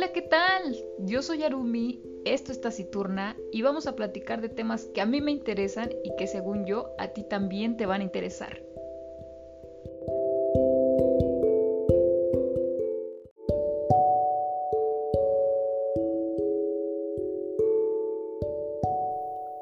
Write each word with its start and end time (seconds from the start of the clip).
Hola, 0.00 0.14
¿qué 0.14 0.22
tal? 0.22 0.82
Yo 1.00 1.20
soy 1.20 1.42
Arumi, 1.42 2.02
esto 2.24 2.52
es 2.52 2.60
Taciturna 2.62 3.36
y 3.52 3.60
vamos 3.60 3.86
a 3.86 3.96
platicar 3.96 4.40
de 4.40 4.48
temas 4.48 4.86
que 4.94 5.02
a 5.02 5.04
mí 5.04 5.20
me 5.20 5.30
interesan 5.30 5.90
y 6.02 6.16
que 6.16 6.26
según 6.26 6.64
yo 6.64 6.94
a 6.96 7.08
ti 7.08 7.22
también 7.22 7.76
te 7.76 7.84
van 7.84 8.00
a 8.00 8.04
interesar. 8.04 8.62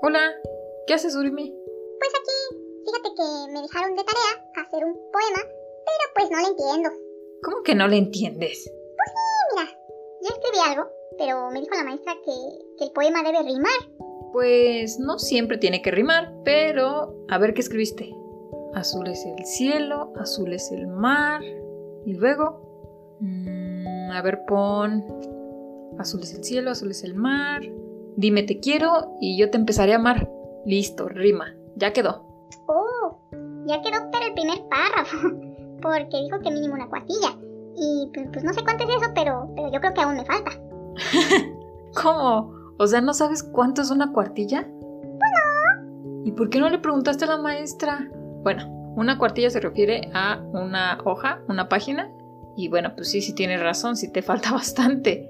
Hola, 0.02 0.20
¿qué 0.86 0.94
haces, 0.94 1.16
Urumi? 1.16 1.52
Pues 1.98 2.12
aquí, 2.14 2.62
fíjate 2.84 3.08
que 3.16 3.52
me 3.54 3.62
dejaron 3.62 3.96
de 3.96 4.04
tarea 4.04 4.64
hacer 4.64 4.84
un 4.84 4.94
poema, 5.10 5.42
pero 5.42 6.12
pues 6.14 6.30
no 6.30 6.40
lo 6.42 6.46
entiendo. 6.46 6.90
¿Cómo 7.42 7.62
que 7.64 7.74
no 7.74 7.88
le 7.88 7.96
entiendes? 7.96 8.70
Pero 11.18 11.50
me 11.50 11.60
dijo 11.60 11.74
la 11.74 11.84
maestra 11.84 12.14
que, 12.24 12.32
que 12.78 12.84
el 12.84 12.92
poema 12.92 13.22
debe 13.22 13.42
rimar. 13.42 13.72
Pues 14.32 14.98
no 14.98 15.18
siempre 15.18 15.58
tiene 15.58 15.82
que 15.82 15.90
rimar, 15.90 16.32
pero 16.44 17.14
a 17.28 17.38
ver 17.38 17.54
qué 17.54 17.60
escribiste. 17.60 18.14
Azul 18.74 19.08
es 19.08 19.24
el 19.24 19.44
cielo, 19.44 20.12
azul 20.16 20.52
es 20.52 20.70
el 20.70 20.86
mar. 20.86 21.42
Y 22.04 22.14
luego, 22.14 23.18
mm, 23.20 24.10
a 24.12 24.22
ver, 24.22 24.44
pon 24.46 25.04
azul 25.98 26.22
es 26.22 26.34
el 26.34 26.44
cielo, 26.44 26.70
azul 26.70 26.90
es 26.90 27.02
el 27.02 27.14
mar. 27.14 27.62
Dime 28.16 28.42
te 28.42 28.60
quiero 28.60 29.16
y 29.20 29.38
yo 29.38 29.50
te 29.50 29.58
empezaré 29.58 29.92
a 29.92 29.96
amar. 29.96 30.30
Listo, 30.64 31.08
rima. 31.08 31.54
Ya 31.76 31.92
quedó. 31.92 32.24
Oh, 32.66 33.18
ya 33.66 33.80
quedó 33.82 34.10
pero 34.12 34.26
el 34.26 34.34
primer 34.34 34.58
párrafo, 34.68 35.16
porque 35.82 36.22
dijo 36.22 36.38
que 36.40 36.50
mínimo 36.50 36.74
una 36.74 36.88
cuartilla. 36.88 37.36
Y 37.76 38.10
pues, 38.12 38.28
pues 38.32 38.44
no 38.44 38.52
sé 38.52 38.62
cuánto 38.62 38.84
es 38.84 38.90
eso, 38.90 39.12
pero, 39.14 39.48
pero 39.54 39.72
yo 39.72 39.80
creo 39.80 39.94
que 39.94 40.00
aún 40.00 40.16
me 40.16 40.24
falta. 40.24 40.50
¿Cómo? 42.02 42.52
O 42.78 42.86
sea, 42.86 43.00
¿no 43.00 43.14
sabes 43.14 43.42
cuánto 43.42 43.82
es 43.82 43.90
una 43.90 44.12
cuartilla? 44.12 44.66
Bueno. 44.68 46.22
¿Y 46.24 46.32
por 46.32 46.50
qué 46.50 46.60
no 46.60 46.68
le 46.68 46.78
preguntaste 46.78 47.24
a 47.24 47.28
la 47.28 47.38
maestra? 47.38 48.08
Bueno, 48.42 48.68
una 48.96 49.18
cuartilla 49.18 49.50
se 49.50 49.60
refiere 49.60 50.10
a 50.14 50.40
una 50.52 50.98
hoja, 51.04 51.42
una 51.48 51.68
página. 51.68 52.12
Y 52.56 52.68
bueno, 52.68 52.92
pues 52.94 53.10
sí, 53.10 53.20
sí 53.20 53.34
tienes 53.34 53.60
razón, 53.60 53.96
sí 53.96 54.12
te 54.12 54.22
falta 54.22 54.52
bastante. 54.52 55.28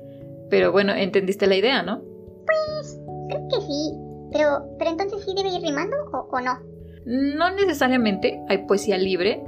Pero 0.50 0.72
bueno, 0.72 0.92
entendiste 0.92 1.46
la 1.46 1.56
idea, 1.56 1.82
¿no? 1.82 2.00
Pues 2.00 3.00
creo 3.28 3.48
que 3.48 3.60
sí. 3.66 3.92
Pero, 4.32 4.64
pero 4.78 4.90
entonces 4.90 5.24
sí 5.24 5.32
debe 5.34 5.50
ir 5.50 5.62
rimando 5.62 5.96
o, 6.12 6.28
o 6.30 6.40
no. 6.40 6.58
No 7.06 7.50
necesariamente, 7.50 8.42
hay 8.48 8.66
poesía 8.66 8.98
libre 8.98 9.42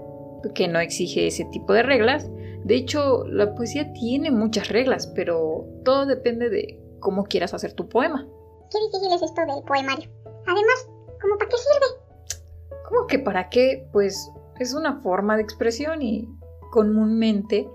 que 0.55 0.69
no 0.69 0.79
exige 0.81 1.27
ese 1.27 1.45
tipo 1.47 1.73
de 1.73 1.83
reglas. 1.83 2.31
De 2.65 2.75
hecho, 2.77 3.25
la 3.27 3.55
poesía 3.55 3.93
tiene 3.93 4.31
muchas 4.31 4.69
reglas, 4.69 5.07
pero 5.09 5.67
todo 5.85 6.07
depende 6.07 6.51
de 6.51 6.79
cómo 7.01 7.25
quieras 7.25 7.55
hacer 7.55 7.73
tu 7.73 7.89
poema. 7.89 8.27
Qué 8.71 8.79
difícil 8.87 9.13
es 9.13 9.23
esto 9.23 9.41
del 9.41 9.65
poemario. 9.65 10.09
Además, 10.47 10.89
¿cómo 11.21 11.39
para 11.39 11.49
qué 11.49 11.57
sirve? 11.57 12.81
¿Cómo 12.89 13.07
que 13.07 13.19
para 13.19 13.49
qué? 13.49 13.89
Pues 13.93 14.31
es 14.59 14.75
una 14.75 15.01
forma 15.01 15.37
de 15.37 15.43
expresión 15.43 16.03
y 16.03 16.29
comúnmente 16.71 17.69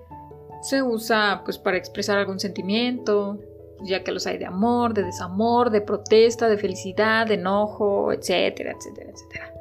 se 0.61 0.81
usa 0.81 1.41
pues 1.43 1.57
para 1.57 1.77
expresar 1.77 2.17
algún 2.17 2.39
sentimiento, 2.39 3.39
ya 3.83 4.03
que 4.03 4.11
los 4.11 4.25
hay 4.27 4.37
de 4.37 4.45
amor, 4.45 4.93
de 4.93 5.03
desamor, 5.03 5.69
de 5.69 5.81
protesta, 5.81 6.47
de 6.47 6.57
felicidad, 6.57 7.27
de 7.27 7.35
enojo, 7.35 8.11
etcétera, 8.11 8.71
etcétera, 8.71 9.11
etcétera. 9.11 9.53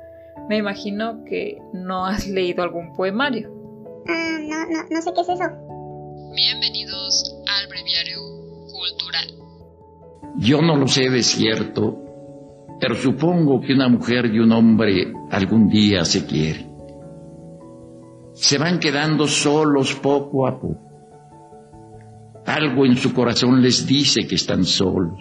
Me 0.49 0.57
imagino 0.59 1.25
que 1.25 1.61
no 1.73 2.07
has 2.07 2.27
leído 2.27 2.63
algún 2.63 2.93
poemario. 2.93 3.64
Ah, 4.07 4.39
no, 4.41 4.57
no, 4.67 4.89
no 4.91 5.03
sé 5.03 5.11
qué 5.15 5.21
es 5.21 5.29
eso. 5.29 5.45
Bienvenidos 6.35 7.37
al 7.47 7.69
breviario 7.69 8.19
cultural. 8.71 9.29
Yo 10.37 10.61
no 10.61 10.77
lo 10.77 10.87
sé 10.89 11.09
de 11.09 11.23
cierto, 11.23 11.97
pero 12.81 12.97
supongo 12.97 13.61
que 13.61 13.73
una 13.73 13.89
mujer 13.89 14.27
y 14.27 14.41
un 14.41 14.53
hombre 14.53 15.13
algún 15.31 15.69
día 15.69 16.05
se 16.05 16.27
quieren. 16.27 16.71
Se 18.35 18.59
van 18.59 18.79
quedando 18.79 19.27
solos 19.27 19.95
poco 19.95 20.47
a 20.47 20.61
poco. 20.61 20.81
Algo 22.47 22.85
en 22.85 22.97
su 22.97 23.15
corazón 23.15 23.63
les 23.63 23.87
dice 23.87 24.27
que 24.27 24.35
están 24.35 24.65
solos. 24.65 25.19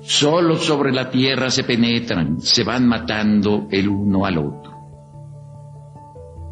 Solos 0.00 0.64
sobre 0.64 0.92
la 0.92 1.10
tierra 1.10 1.50
se 1.50 1.64
penetran, 1.64 2.40
se 2.40 2.62
van 2.62 2.86
matando 2.86 3.66
el 3.70 3.88
uno 3.88 4.24
al 4.24 4.38
otro. 4.38 4.77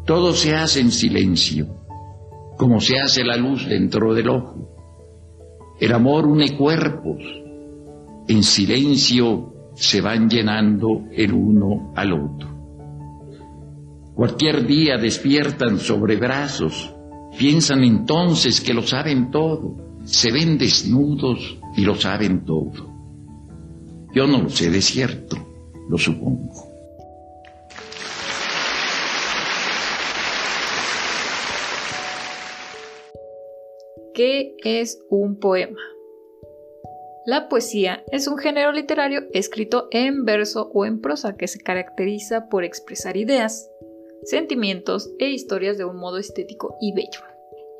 Todo 0.07 0.31
se 0.31 0.55
hace 0.55 0.79
en 0.79 0.89
silencio, 0.89 1.67
como 2.57 2.79
se 2.79 2.97
hace 2.97 3.25
la 3.25 3.35
luz 3.35 3.67
dentro 3.67 4.13
del 4.13 4.29
ojo. 4.29 4.69
El 5.81 5.91
amor 5.91 6.25
une 6.25 6.55
cuerpos, 6.55 7.21
en 8.29 8.41
silencio 8.41 9.71
se 9.75 9.99
van 9.99 10.29
llenando 10.29 11.03
el 11.11 11.33
uno 11.33 11.91
al 11.93 12.13
otro. 12.13 12.49
Cualquier 14.15 14.65
día 14.65 14.95
despiertan 14.97 15.77
sobre 15.77 16.15
brazos, 16.15 16.95
piensan 17.37 17.83
entonces 17.83 18.61
que 18.61 18.73
lo 18.73 18.83
saben 18.83 19.29
todo, 19.29 19.75
se 20.05 20.31
ven 20.31 20.57
desnudos 20.57 21.59
y 21.75 21.81
lo 21.81 21.95
saben 21.95 22.45
todo. 22.45 22.95
Yo 24.15 24.25
no 24.25 24.43
lo 24.43 24.49
sé 24.49 24.71
de 24.71 24.81
cierto, 24.81 25.35
lo 25.89 25.97
supongo. 25.97 26.66
¿Qué 34.13 34.55
es 34.63 34.99
un 35.09 35.39
poema? 35.39 35.79
La 37.25 37.49
poesía 37.49 38.05
es 38.11 38.27
un 38.27 38.37
género 38.37 38.71
literario 38.71 39.23
escrito 39.33 39.89
en 39.91 40.23
verso 40.23 40.71
o 40.73 40.85
en 40.85 41.01
prosa 41.01 41.35
que 41.35 41.49
se 41.49 41.59
caracteriza 41.59 42.47
por 42.47 42.63
expresar 42.63 43.17
ideas, 43.17 43.69
sentimientos 44.23 45.11
e 45.19 45.29
historias 45.29 45.77
de 45.77 45.83
un 45.83 45.97
modo 45.97 46.19
estético 46.19 46.77
y 46.79 46.93
bello. 46.93 47.19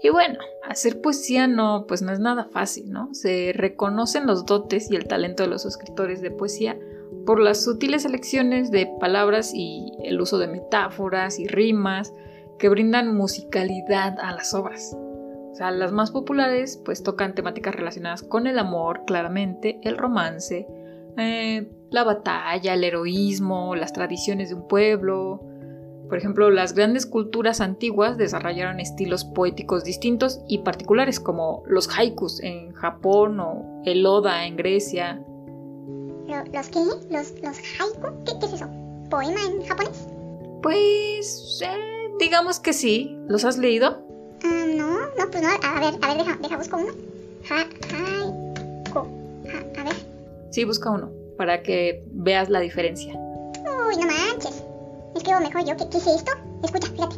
Y 0.01 0.09
bueno, 0.09 0.39
hacer 0.63 1.01
poesía 1.01 1.47
no, 1.47 1.85
pues 1.87 2.01
no 2.01 2.11
es 2.11 2.19
nada 2.19 2.49
fácil, 2.51 2.91
¿no? 2.91 3.13
Se 3.13 3.53
reconocen 3.53 4.27
los 4.27 4.45
dotes 4.45 4.91
y 4.91 4.95
el 4.95 5.07
talento 5.07 5.43
de 5.43 5.49
los 5.49 5.65
escritores 5.65 6.21
de 6.21 6.31
poesía 6.31 6.77
por 7.25 7.39
las 7.39 7.63
sutiles 7.63 8.05
elecciones 8.05 8.69
de 8.69 8.89
palabras 8.99 9.53
y 9.53 9.93
el 10.03 10.19
uso 10.19 10.37
de 10.39 10.47
metáforas 10.47 11.39
y 11.39 11.47
rimas 11.47 12.13
que 12.59 12.69
brindan 12.69 13.15
musicalidad 13.15 14.17
a 14.19 14.33
las 14.33 14.53
obras. 14.53 14.95
O 15.57 15.59
sea, 15.59 15.71
las 15.71 15.91
más 15.91 16.11
populares 16.11 16.79
pues 16.85 17.01
tocan 17.01 17.33
temáticas 17.33 17.73
relacionadas 17.73 18.21
con 18.21 18.45
el 18.45 18.59
amor, 18.59 19.05
claramente, 19.07 19.79
el 19.81 19.97
romance, 19.97 20.67
eh, 21.17 21.71
la 21.89 22.03
batalla, 22.03 22.75
el 22.75 22.83
heroísmo, 22.83 23.75
las 23.75 23.91
tradiciones 23.91 24.49
de 24.49 24.55
un 24.55 24.67
pueblo, 24.67 25.41
por 26.07 26.19
ejemplo, 26.19 26.51
las 26.51 26.75
grandes 26.75 27.07
culturas 27.07 27.59
antiguas 27.59 28.19
desarrollaron 28.19 28.79
estilos 28.79 29.25
poéticos 29.25 29.83
distintos 29.83 30.41
y 30.47 30.59
particulares, 30.59 31.19
como 31.19 31.63
los 31.65 31.89
haikus 31.89 32.39
en 32.43 32.71
Japón 32.73 33.39
o 33.39 33.81
el 33.83 34.05
oda 34.05 34.45
en 34.45 34.57
Grecia. 34.57 35.25
¿Los 36.53 36.69
qué? 36.69 36.81
¿Los, 37.09 37.33
los 37.41 37.57
haiku? 37.79 38.23
¿Qué, 38.25 38.33
¿Qué, 38.39 38.45
es 38.45 38.53
eso? 38.53 38.69
¿Poema 39.09 39.39
en 39.43 39.65
japonés? 39.65 40.07
Pues, 40.61 41.61
eh, 41.65 42.13
digamos 42.19 42.59
que 42.59 42.73
sí. 42.73 43.17
¿Los 43.27 43.43
has 43.43 43.57
leído? 43.57 44.06
No, 45.17 45.25
no, 45.25 45.31
pues 45.31 45.43
no. 45.43 45.49
A 45.49 45.79
ver, 45.79 45.93
a 46.01 46.07
ver, 46.07 46.17
deja, 46.17 46.37
deja 46.37 46.57
busco 46.57 46.77
uno. 46.77 46.93
Ha, 47.49 47.61
haiku. 47.61 48.99
Ha, 48.99 49.81
a 49.81 49.83
ver. 49.83 49.95
Sí, 50.51 50.63
busca 50.63 50.91
uno, 50.91 51.11
para 51.37 51.63
que 51.63 52.03
veas 52.11 52.49
la 52.49 52.59
diferencia. 52.59 53.13
Uy, 53.13 53.97
no 53.97 54.05
manches. 54.05 54.63
Escribo 55.15 55.39
mejor 55.39 55.65
yo. 55.65 55.75
¿Qué, 55.75 55.89
¿Qué, 55.89 55.97
es 55.97 56.07
esto? 56.07 56.31
Escucha, 56.63 56.87
fíjate. 56.87 57.15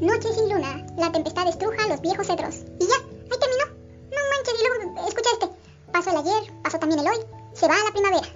Noche 0.00 0.32
sin 0.32 0.48
luna, 0.48 0.84
la 0.96 1.12
tempestad 1.12 1.48
estruja 1.48 1.88
los 1.88 2.00
viejos 2.00 2.26
cedros. 2.26 2.64
Y 2.80 2.86
ya, 2.86 2.94
ahí 2.94 3.38
terminó. 3.38 3.66
No 4.10 4.18
manches, 4.30 4.54
y 4.58 4.66
luego, 4.66 5.08
escucha 5.08 5.30
este. 5.32 5.48
Pasó 5.92 6.10
el 6.10 6.16
ayer, 6.16 6.52
pasó 6.62 6.78
también 6.78 7.00
el 7.00 7.06
hoy, 7.06 7.18
se 7.52 7.68
va 7.68 7.74
a 7.74 7.84
la 7.84 7.92
primavera. 7.92 8.26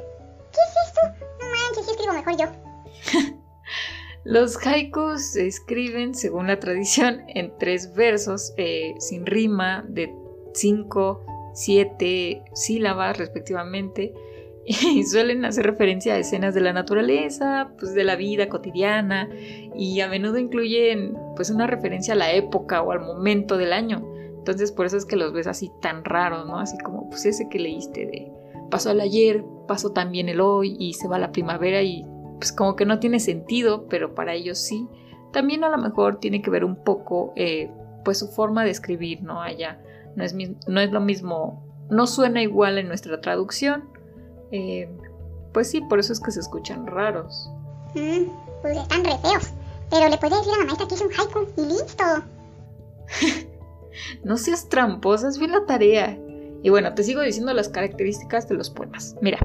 ¿Qué 0.52 0.60
es 0.60 0.88
esto? 0.88 1.00
No 1.40 1.46
manches, 1.50 1.84
sí 1.84 1.90
escribo 1.90 2.12
mejor 2.12 2.36
yo. 2.36 3.32
Los 4.26 4.58
haikus 4.66 5.22
se 5.22 5.46
escriben, 5.46 6.12
según 6.12 6.48
la 6.48 6.58
tradición, 6.58 7.22
en 7.28 7.52
tres 7.60 7.94
versos, 7.94 8.52
eh, 8.56 8.96
sin 8.98 9.24
rima, 9.24 9.84
de 9.88 10.12
cinco, 10.52 11.24
siete 11.54 12.42
sílabas 12.52 13.18
respectivamente 13.18 14.12
y 14.66 15.04
suelen 15.04 15.44
hacer 15.44 15.64
referencia 15.64 16.14
a 16.14 16.18
escenas 16.18 16.54
de 16.54 16.60
la 16.60 16.72
naturaleza, 16.72 17.70
pues 17.78 17.94
de 17.94 18.02
la 18.02 18.16
vida 18.16 18.48
cotidiana 18.48 19.30
y 19.76 20.00
a 20.00 20.08
menudo 20.08 20.38
incluyen 20.38 21.16
pues 21.36 21.50
una 21.50 21.68
referencia 21.68 22.14
a 22.14 22.16
la 22.16 22.32
época 22.32 22.82
o 22.82 22.90
al 22.90 23.02
momento 23.02 23.56
del 23.56 23.72
año. 23.72 24.04
Entonces 24.38 24.72
por 24.72 24.86
eso 24.86 24.96
es 24.96 25.04
que 25.04 25.14
los 25.14 25.32
ves 25.32 25.46
así 25.46 25.70
tan 25.80 26.04
raros, 26.04 26.46
¿no? 26.46 26.58
Así 26.58 26.76
como 26.78 27.08
pues 27.10 27.26
ese 27.26 27.48
que 27.48 27.60
leíste 27.60 28.06
de 28.06 28.32
pasó 28.72 28.90
el 28.90 29.00
ayer, 29.00 29.44
pasó 29.68 29.92
también 29.92 30.28
el 30.28 30.40
hoy 30.40 30.74
y 30.80 30.94
se 30.94 31.06
va 31.06 31.20
la 31.20 31.30
primavera 31.30 31.80
y 31.82 32.04
pues 32.38 32.52
como 32.52 32.76
que 32.76 32.84
no 32.84 32.98
tiene 32.98 33.20
sentido, 33.20 33.86
pero 33.88 34.14
para 34.14 34.34
ellos 34.34 34.58
sí. 34.58 34.88
También 35.32 35.64
a 35.64 35.68
lo 35.68 35.78
mejor 35.78 36.18
tiene 36.20 36.42
que 36.42 36.50
ver 36.50 36.64
un 36.64 36.76
poco 36.76 37.32
eh, 37.36 37.70
pues 38.04 38.18
su 38.18 38.28
forma 38.28 38.64
de 38.64 38.70
escribir, 38.70 39.22
¿no? 39.22 39.40
Allá 39.42 39.80
no 40.14 40.24
es, 40.24 40.34
no 40.34 40.80
es 40.80 40.90
lo 40.90 41.00
mismo, 41.00 41.62
no 41.90 42.06
suena 42.06 42.42
igual 42.42 42.78
en 42.78 42.88
nuestra 42.88 43.20
traducción. 43.20 43.84
Eh, 44.50 44.88
pues 45.52 45.70
sí, 45.70 45.80
por 45.82 45.98
eso 45.98 46.12
es 46.12 46.20
que 46.20 46.30
se 46.30 46.40
escuchan 46.40 46.86
raros. 46.86 47.50
Mm, 47.94 48.30
pues 48.62 48.76
están 48.76 49.04
re 49.04 49.18
feos. 49.18 49.52
Pero 49.90 50.08
le 50.08 50.18
puede 50.18 50.36
decir 50.36 50.52
a 50.54 50.58
la 50.58 50.64
maestra 50.64 50.88
que 50.88 50.94
hice 50.94 51.06
un 51.06 51.12
haiku 51.12 51.46
y 51.56 51.66
listo. 51.66 52.04
no 54.24 54.36
seas 54.36 54.68
tramposa, 54.68 55.28
es 55.28 55.38
bien 55.38 55.52
la 55.52 55.64
tarea. 55.66 56.18
Y 56.62 56.70
bueno, 56.70 56.94
te 56.94 57.04
sigo 57.04 57.20
diciendo 57.22 57.52
las 57.52 57.68
características 57.68 58.48
de 58.48 58.56
los 58.56 58.70
poemas. 58.70 59.16
Mira, 59.20 59.38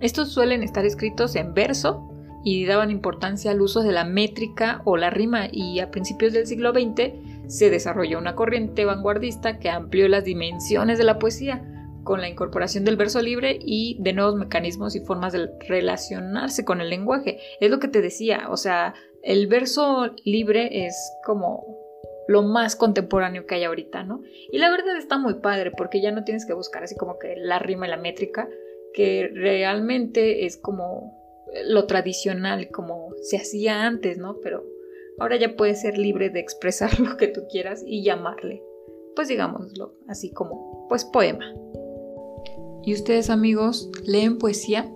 estos 0.00 0.32
suelen 0.32 0.62
estar 0.62 0.84
escritos 0.84 1.36
en 1.36 1.52
verso 1.54 2.11
y 2.44 2.64
daban 2.66 2.90
importancia 2.90 3.50
al 3.50 3.60
uso 3.60 3.82
de 3.82 3.92
la 3.92 4.04
métrica 4.04 4.82
o 4.84 4.96
la 4.96 5.10
rima 5.10 5.48
y 5.50 5.80
a 5.80 5.90
principios 5.90 6.32
del 6.32 6.46
siglo 6.46 6.72
XX 6.72 7.12
se 7.46 7.70
desarrolló 7.70 8.18
una 8.18 8.34
corriente 8.34 8.84
vanguardista 8.84 9.58
que 9.58 9.70
amplió 9.70 10.08
las 10.08 10.24
dimensiones 10.24 10.98
de 10.98 11.04
la 11.04 11.18
poesía 11.18 11.62
con 12.04 12.20
la 12.20 12.28
incorporación 12.28 12.84
del 12.84 12.96
verso 12.96 13.22
libre 13.22 13.58
y 13.60 13.96
de 14.00 14.12
nuevos 14.12 14.34
mecanismos 14.36 14.96
y 14.96 15.00
formas 15.00 15.32
de 15.32 15.50
relacionarse 15.68 16.64
con 16.64 16.80
el 16.80 16.90
lenguaje. 16.90 17.38
Es 17.60 17.70
lo 17.70 17.78
que 17.78 17.88
te 17.88 18.00
decía, 18.00 18.48
o 18.50 18.56
sea, 18.56 18.94
el 19.22 19.46
verso 19.46 20.10
libre 20.24 20.86
es 20.86 20.96
como 21.24 21.64
lo 22.28 22.42
más 22.42 22.76
contemporáneo 22.76 23.46
que 23.46 23.56
hay 23.56 23.64
ahorita, 23.64 24.04
¿no? 24.04 24.22
Y 24.50 24.58
la 24.58 24.70
verdad 24.70 24.96
está 24.96 25.18
muy 25.18 25.34
padre 25.34 25.70
porque 25.70 26.00
ya 26.00 26.10
no 26.10 26.24
tienes 26.24 26.46
que 26.46 26.54
buscar 26.54 26.82
así 26.82 26.96
como 26.96 27.18
que 27.18 27.36
la 27.36 27.58
rima 27.58 27.86
y 27.86 27.90
la 27.90 27.96
métrica, 27.96 28.48
que 28.94 29.30
realmente 29.32 30.44
es 30.44 30.56
como 30.56 31.21
lo 31.66 31.86
tradicional, 31.86 32.70
como 32.70 33.10
se 33.22 33.36
hacía 33.36 33.86
antes, 33.86 34.18
¿no? 34.18 34.38
Pero 34.40 34.64
ahora 35.18 35.36
ya 35.36 35.56
puedes 35.56 35.80
ser 35.80 35.98
libre 35.98 36.30
de 36.30 36.40
expresar 36.40 36.98
lo 37.00 37.16
que 37.16 37.28
tú 37.28 37.42
quieras 37.50 37.82
y 37.86 38.02
llamarle, 38.02 38.62
pues 39.14 39.28
digámoslo, 39.28 39.94
así 40.08 40.30
como, 40.30 40.86
pues 40.88 41.04
poema. 41.04 41.54
¿Y 42.84 42.94
ustedes 42.94 43.30
amigos 43.30 43.90
leen 44.04 44.38
poesía? 44.38 44.90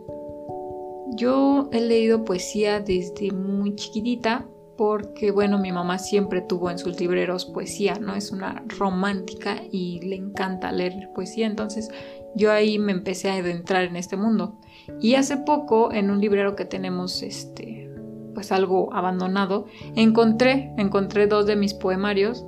Yo 1.17 1.69
he 1.73 1.81
leído 1.81 2.25
poesía 2.25 2.81
desde 2.81 3.31
muy 3.31 3.77
chiquitita 3.77 4.49
porque, 4.77 5.31
bueno, 5.31 5.59
mi 5.59 5.73
mamá 5.73 5.99
siempre 5.99 6.43
tuvo 6.43 6.71
en 6.71 6.79
sus 6.79 7.01
libreros 7.01 7.47
poesía, 7.47 7.95
¿no? 7.95 8.15
Es 8.15 8.31
una 8.31 8.65
romántica 8.67 9.63
y 9.71 10.01
le 10.01 10.17
encanta 10.17 10.73
leer 10.73 11.09
poesía, 11.15 11.47
entonces 11.47 11.89
yo 12.37 12.53
ahí 12.53 12.79
me 12.79 12.93
empecé 12.93 13.31
a 13.31 13.35
adentrar 13.35 13.85
en 13.85 13.97
este 13.97 14.17
mundo. 14.17 14.59
Y 15.01 15.15
hace 15.15 15.39
poco, 15.39 15.93
en 15.93 16.11
un 16.11 16.21
librero 16.21 16.55
que 16.55 16.65
tenemos, 16.65 17.23
este, 17.23 17.91
pues 18.35 18.53
algo 18.53 18.93
abandonado, 18.95 19.67
encontré, 19.97 20.73
encontré 20.77 21.27
dos 21.27 21.47
de 21.47 21.57
mis 21.57 21.75
poemarios 21.75 22.45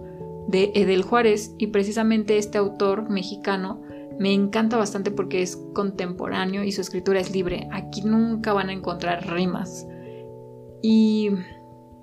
de 0.46 0.70
Edel 0.74 1.02
Juárez 1.02 1.54
y 1.58 1.68
precisamente 1.68 2.38
este 2.38 2.58
autor 2.58 3.08
mexicano 3.10 3.82
me 4.18 4.32
encanta 4.32 4.76
bastante 4.76 5.10
porque 5.10 5.42
es 5.42 5.56
contemporáneo 5.74 6.64
y 6.64 6.72
su 6.72 6.80
escritura 6.80 7.20
es 7.20 7.32
libre. 7.32 7.68
Aquí 7.72 8.02
nunca 8.02 8.52
van 8.52 8.68
a 8.68 8.72
encontrar 8.72 9.30
rimas. 9.32 9.86
Y 10.82 11.30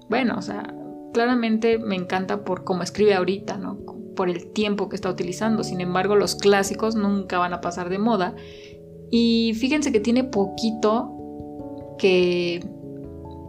bueno, 0.09 0.35
o 0.37 0.41
sea, 0.41 0.73
claramente 1.13 1.77
me 1.77 1.95
encanta 1.95 2.43
por 2.43 2.63
cómo 2.63 2.83
escribe 2.83 3.13
ahorita, 3.13 3.57
¿no? 3.57 3.77
Por 4.15 4.29
el 4.29 4.47
tiempo 4.53 4.89
que 4.89 4.95
está 4.95 5.09
utilizando. 5.09 5.63
Sin 5.63 5.81
embargo, 5.81 6.15
los 6.15 6.35
clásicos 6.35 6.95
nunca 6.95 7.37
van 7.37 7.53
a 7.53 7.61
pasar 7.61 7.89
de 7.89 7.99
moda. 7.99 8.35
Y 9.11 9.53
fíjense 9.55 9.91
que 9.91 9.99
tiene 9.99 10.23
poquito 10.23 11.11
que 11.97 12.65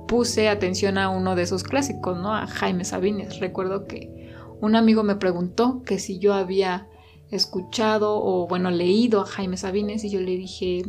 puse 0.07 0.49
atención 0.49 0.99
a 0.99 1.09
uno 1.09 1.35
de 1.35 1.43
esos 1.43 1.65
clásicos, 1.65 2.19
¿no? 2.19 2.35
A 2.35 2.47
Jaime 2.47 2.85
Sabines. 2.85 3.41
Recuerdo 3.41 3.87
que 3.87 4.31
un 4.61 4.77
amigo 4.77 5.03
me 5.03 5.17
preguntó 5.17 5.83
que 5.83 5.99
si 5.99 6.19
yo 6.19 6.35
había 6.35 6.89
escuchado 7.31 8.23
o 8.23 8.47
bueno 8.47 8.71
leído 8.71 9.21
a 9.21 9.27
Jaime 9.27 9.57
Sabines 9.57 10.05
y 10.05 10.11
yo 10.11 10.21
le 10.21 10.37
dije, 10.37 10.83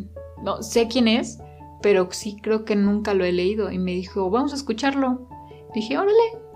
no, 0.44 0.62
sé 0.62 0.88
quién 0.88 1.08
es, 1.08 1.40
pero 1.82 2.08
sí 2.12 2.38
creo 2.42 2.64
que 2.64 2.76
nunca 2.76 3.14
lo 3.14 3.26
he 3.26 3.32
leído 3.32 3.72
y 3.72 3.80
me 3.80 3.92
dijo, 3.92 4.30
vamos 4.30 4.54
a 4.54 4.56
escucharlo. 4.56 5.28
Dije, 5.74 5.98
órale. 5.98 6.47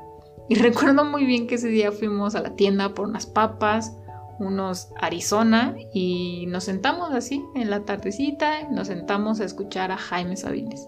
Y 0.49 0.55
recuerdo 0.61 1.05
muy 1.05 1.25
bien 1.25 1.47
que 1.47 1.55
ese 1.55 1.69
día 1.69 1.91
fuimos 1.91 2.35
a 2.35 2.41
la 2.41 2.55
tienda 2.55 2.93
por 2.93 3.07
unas 3.07 3.25
papas, 3.25 3.95
unos 4.39 4.89
Arizona 4.99 5.75
y 5.93 6.45
nos 6.47 6.63
sentamos 6.63 7.11
así 7.11 7.43
en 7.55 7.69
la 7.69 7.81
tardecita, 7.81 8.67
nos 8.69 8.88
sentamos 8.88 9.39
a 9.39 9.45
escuchar 9.45 9.91
a 9.91 9.97
Jaime 9.97 10.35
Sabines. 10.35 10.88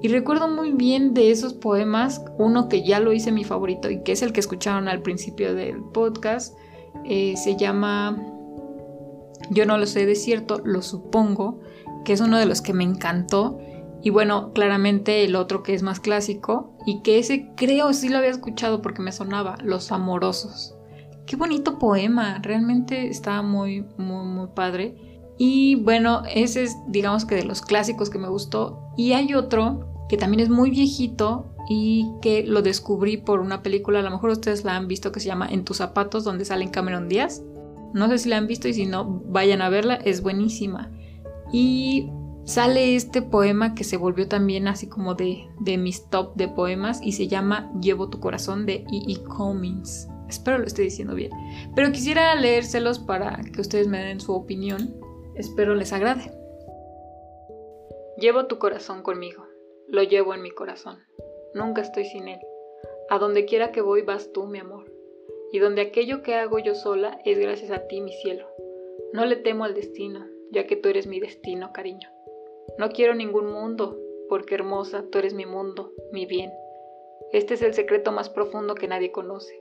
Y 0.00 0.08
recuerdo 0.08 0.48
muy 0.48 0.72
bien 0.72 1.12
de 1.12 1.30
esos 1.30 1.54
poemas, 1.54 2.24
uno 2.38 2.68
que 2.68 2.84
ya 2.84 3.00
lo 3.00 3.12
hice 3.12 3.32
mi 3.32 3.44
favorito 3.44 3.90
y 3.90 4.02
que 4.02 4.12
es 4.12 4.22
el 4.22 4.32
que 4.32 4.40
escucharon 4.40 4.88
al 4.88 5.02
principio 5.02 5.54
del 5.54 5.82
podcast, 5.82 6.56
eh, 7.04 7.36
se 7.36 7.56
llama 7.56 8.16
Yo 9.50 9.66
no 9.66 9.76
lo 9.76 9.86
sé 9.86 10.06
de 10.06 10.14
cierto, 10.14 10.60
lo 10.64 10.82
supongo, 10.82 11.60
que 12.04 12.12
es 12.12 12.20
uno 12.20 12.38
de 12.38 12.46
los 12.46 12.62
que 12.62 12.72
me 12.72 12.84
encantó. 12.84 13.58
Y 14.02 14.10
bueno, 14.10 14.52
claramente 14.52 15.24
el 15.24 15.34
otro 15.34 15.62
que 15.62 15.74
es 15.74 15.82
más 15.82 16.00
clásico 16.00 16.76
y 16.86 17.02
que 17.02 17.18
ese 17.18 17.50
creo 17.56 17.92
sí 17.92 18.08
lo 18.08 18.18
había 18.18 18.30
escuchado 18.30 18.80
porque 18.80 19.02
me 19.02 19.12
sonaba, 19.12 19.56
Los 19.62 19.90
Amorosos. 19.90 20.74
Qué 21.26 21.36
bonito 21.36 21.78
poema, 21.78 22.38
realmente 22.42 23.08
está 23.08 23.42
muy, 23.42 23.84
muy, 23.98 24.24
muy 24.24 24.48
padre. 24.54 24.96
Y 25.36 25.76
bueno, 25.76 26.22
ese 26.32 26.64
es 26.64 26.76
digamos 26.88 27.24
que 27.24 27.34
de 27.34 27.44
los 27.44 27.60
clásicos 27.60 28.08
que 28.08 28.18
me 28.18 28.28
gustó. 28.28 28.80
Y 28.96 29.12
hay 29.12 29.34
otro 29.34 29.88
que 30.08 30.16
también 30.16 30.40
es 30.40 30.48
muy 30.48 30.70
viejito 30.70 31.54
y 31.68 32.10
que 32.22 32.44
lo 32.44 32.62
descubrí 32.62 33.18
por 33.18 33.40
una 33.40 33.62
película, 33.62 33.98
a 33.98 34.02
lo 34.02 34.10
mejor 34.10 34.30
ustedes 34.30 34.64
la 34.64 34.74
han 34.74 34.88
visto, 34.88 35.12
que 35.12 35.20
se 35.20 35.26
llama 35.26 35.48
En 35.50 35.64
tus 35.64 35.76
zapatos, 35.76 36.24
donde 36.24 36.46
salen 36.46 36.70
Cameron 36.70 37.08
Díaz. 37.08 37.42
No 37.92 38.08
sé 38.08 38.18
si 38.18 38.28
la 38.28 38.38
han 38.38 38.46
visto 38.46 38.68
y 38.68 38.74
si 38.74 38.86
no, 38.86 39.22
vayan 39.26 39.60
a 39.60 39.68
verla, 39.68 39.94
es 39.96 40.22
buenísima. 40.22 40.90
Y 41.52 42.10
sale 42.48 42.96
este 42.96 43.22
poema 43.22 43.74
que 43.74 43.84
se 43.84 43.96
volvió 43.96 44.28
también 44.28 44.68
así 44.68 44.88
como 44.88 45.14
de, 45.14 45.48
de 45.60 45.78
mis 45.78 46.08
top 46.10 46.34
de 46.34 46.48
poemas 46.48 47.00
y 47.02 47.12
se 47.12 47.28
llama 47.28 47.70
Llevo 47.80 48.10
tu 48.10 48.20
corazón 48.20 48.66
de 48.66 48.84
E. 48.92 49.12
E. 49.12 49.22
Cummings. 49.24 50.08
Espero 50.28 50.58
lo 50.58 50.64
esté 50.64 50.82
diciendo 50.82 51.14
bien. 51.14 51.30
Pero 51.74 51.92
quisiera 51.92 52.34
leérselos 52.34 52.98
para 52.98 53.40
que 53.54 53.60
ustedes 53.60 53.86
me 53.86 54.02
den 54.02 54.20
su 54.20 54.32
opinión. 54.32 54.94
Espero 55.34 55.74
les 55.74 55.92
agrade. 55.92 56.32
Llevo 58.18 58.46
tu 58.46 58.58
corazón 58.58 59.02
conmigo. 59.02 59.46
Lo 59.86 60.02
llevo 60.02 60.34
en 60.34 60.42
mi 60.42 60.50
corazón 60.50 60.98
nunca 61.54 61.82
estoy 61.82 62.04
sin 62.04 62.28
él. 62.28 62.40
A 63.10 63.18
donde 63.18 63.44
quiera 63.44 63.72
que 63.72 63.80
voy 63.80 64.02
vas 64.02 64.32
tú, 64.32 64.46
mi 64.46 64.58
amor, 64.58 64.90
y 65.52 65.58
donde 65.58 65.82
aquello 65.82 66.22
que 66.22 66.34
hago 66.34 66.58
yo 66.58 66.74
sola 66.74 67.18
es 67.24 67.38
gracias 67.38 67.70
a 67.70 67.86
ti, 67.86 68.00
mi 68.00 68.12
cielo. 68.12 68.46
No 69.12 69.24
le 69.24 69.36
temo 69.36 69.64
al 69.64 69.74
destino, 69.74 70.26
ya 70.50 70.66
que 70.66 70.76
tú 70.76 70.88
eres 70.88 71.06
mi 71.06 71.20
destino, 71.20 71.72
cariño. 71.72 72.10
No 72.76 72.90
quiero 72.90 73.14
ningún 73.14 73.52
mundo, 73.52 73.98
porque 74.28 74.54
hermosa, 74.54 75.04
tú 75.10 75.18
eres 75.18 75.34
mi 75.34 75.46
mundo, 75.46 75.92
mi 76.12 76.26
bien. 76.26 76.50
Este 77.32 77.54
es 77.54 77.62
el 77.62 77.74
secreto 77.74 78.12
más 78.12 78.28
profundo 78.28 78.74
que 78.74 78.88
nadie 78.88 79.10
conoce. 79.12 79.54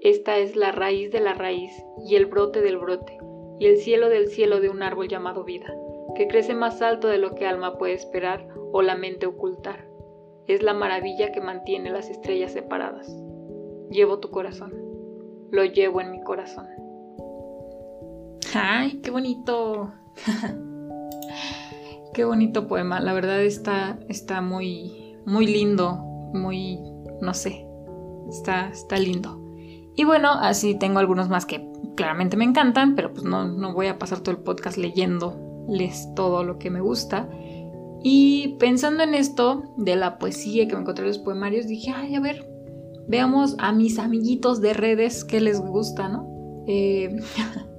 Esta 0.00 0.38
es 0.38 0.56
la 0.56 0.72
raíz 0.72 1.10
de 1.12 1.20
la 1.20 1.34
raíz 1.34 1.72
y 2.06 2.16
el 2.16 2.26
brote 2.26 2.60
del 2.60 2.78
brote 2.78 3.18
y 3.58 3.66
el 3.66 3.76
cielo 3.78 4.08
del 4.08 4.28
cielo 4.28 4.60
de 4.60 4.68
un 4.68 4.82
árbol 4.82 5.08
llamado 5.08 5.44
vida, 5.44 5.72
que 6.16 6.26
crece 6.26 6.54
más 6.54 6.82
alto 6.82 7.08
de 7.08 7.18
lo 7.18 7.34
que 7.34 7.46
alma 7.46 7.78
puede 7.78 7.94
esperar 7.94 8.48
o 8.72 8.82
la 8.82 8.96
mente 8.96 9.26
ocultar 9.26 9.92
es 10.46 10.62
la 10.62 10.74
maravilla 10.74 11.32
que 11.32 11.40
mantiene 11.40 11.90
las 11.90 12.08
estrellas 12.08 12.52
separadas. 12.52 13.06
Llevo 13.90 14.18
tu 14.18 14.30
corazón, 14.30 14.72
lo 15.50 15.64
llevo 15.64 16.00
en 16.00 16.10
mi 16.10 16.22
corazón. 16.22 16.66
¡Ay, 18.54 19.00
qué 19.02 19.10
bonito! 19.10 19.92
qué 22.12 22.24
bonito 22.24 22.66
poema, 22.66 23.00
la 23.00 23.12
verdad 23.12 23.42
está, 23.42 23.98
está 24.08 24.40
muy, 24.40 25.16
muy 25.24 25.46
lindo, 25.46 25.96
muy, 26.32 26.78
no 27.20 27.34
sé, 27.34 27.66
está, 28.28 28.68
está 28.68 28.98
lindo. 28.98 29.40
Y 29.94 30.04
bueno, 30.04 30.30
así 30.32 30.74
tengo 30.78 30.98
algunos 30.98 31.28
más 31.28 31.46
que 31.46 31.68
claramente 31.96 32.36
me 32.36 32.44
encantan, 32.44 32.94
pero 32.94 33.12
pues 33.12 33.24
no, 33.24 33.46
no 33.46 33.74
voy 33.74 33.88
a 33.88 33.98
pasar 33.98 34.20
todo 34.20 34.34
el 34.34 34.42
podcast 34.42 34.78
leyéndoles 34.78 36.08
todo 36.14 36.44
lo 36.44 36.58
que 36.58 36.70
me 36.70 36.80
gusta. 36.80 37.28
Y 38.02 38.56
pensando 38.58 39.04
en 39.04 39.14
esto 39.14 39.74
de 39.76 39.96
la 39.96 40.18
poesía 40.18 40.66
que 40.66 40.74
me 40.74 40.80
encontré 40.80 41.04
en 41.04 41.08
los 41.08 41.18
poemarios, 41.18 41.66
dije, 41.66 41.92
ay, 41.94 42.14
a 42.14 42.20
ver, 42.20 42.48
veamos 43.06 43.54
a 43.58 43.72
mis 43.72 43.98
amiguitos 43.98 44.60
de 44.60 44.72
redes 44.72 45.24
qué 45.24 45.40
les 45.40 45.60
gusta, 45.60 46.08
¿no? 46.08 46.26
Eh, 46.66 47.14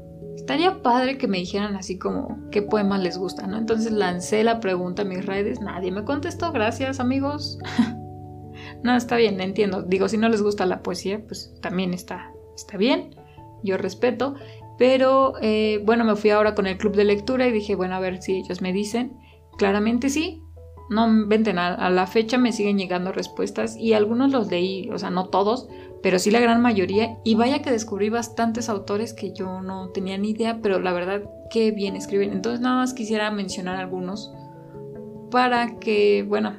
estaría 0.44 0.82
padre 0.82 1.18
que 1.18 1.30
me 1.30 1.38
dijeran 1.38 1.78
así 1.78 1.98
como 1.98 2.38
qué 2.52 2.62
poemas 2.62 3.02
les 3.02 3.18
gusta, 3.18 3.48
¿no? 3.48 3.58
Entonces 3.58 3.94
lancé 3.94 4.44
la 4.44 4.60
pregunta 4.60 5.04
a 5.04 5.06
mis 5.06 5.26
redes, 5.26 5.62
nadie 5.62 5.90
me 5.90 6.04
contestó, 6.04 6.52
gracias 6.52 7.00
amigos. 7.00 7.58
no, 8.84 8.94
está 8.94 9.16
bien, 9.16 9.40
entiendo. 9.40 9.84
Digo, 9.84 10.10
si 10.10 10.18
no 10.18 10.28
les 10.28 10.42
gusta 10.42 10.66
la 10.66 10.84
poesía, 10.84 11.24
pues 11.26 11.56
también 11.62 11.94
está, 11.94 12.30
está 12.58 12.76
bien, 12.76 13.16
yo 13.64 13.78
respeto. 13.78 14.36
Pero 14.78 15.36
eh, 15.42 15.82
bueno, 15.86 16.04
me 16.04 16.18
fui 16.18 16.32
ahora 16.32 16.56
con 16.56 16.68
el 16.68 16.78
club 16.78 16.94
de 16.94 17.06
lectura 17.06 17.48
y 17.48 17.54
dije, 17.54 17.76
bueno, 17.76 17.96
a 17.96 18.02
ver 18.02 18.22
si 18.22 18.36
ellos 18.36 18.62
me 18.62 18.74
dicen. 18.74 19.18
Claramente 19.58 20.10
sí. 20.10 20.44
No 20.90 21.08
venten, 21.28 21.58
a, 21.58 21.90
la 21.90 22.08
fecha 22.08 22.38
me 22.38 22.52
siguen 22.52 22.78
llegando 22.78 23.12
respuestas 23.12 23.78
y 23.78 23.94
algunos 23.94 24.32
los 24.32 24.50
leí, 24.50 24.90
o 24.90 25.00
sea, 25.00 25.10
no 25.10 25.30
todos, 25.30 25.68
pero 26.02 26.20
sí 26.20 26.30
la 26.32 26.40
gran 26.40 26.62
mayoría. 26.62 27.18
Y 27.24 27.36
vaya 27.36 27.62
que 27.62 27.72
descubrí 27.72 28.10
bastantes 28.10 28.70
autores 28.70 29.14
que 29.14 29.34
yo 29.34 29.62
no 29.62 29.90
tenía 29.90 30.18
ni 30.18 30.32
idea, 30.32 30.60
pero 30.62 30.80
la 30.80 30.94
verdad 30.94 31.24
que 31.50 31.72
bien 31.72 31.96
escriben. 31.96 32.32
Entonces 32.32 32.62
nada 32.62 32.76
más 32.78 32.94
quisiera 32.94 33.32
mencionar 33.32 33.78
algunos 33.78 34.34
para 35.32 35.80
que, 35.80 36.24
bueno, 36.28 36.54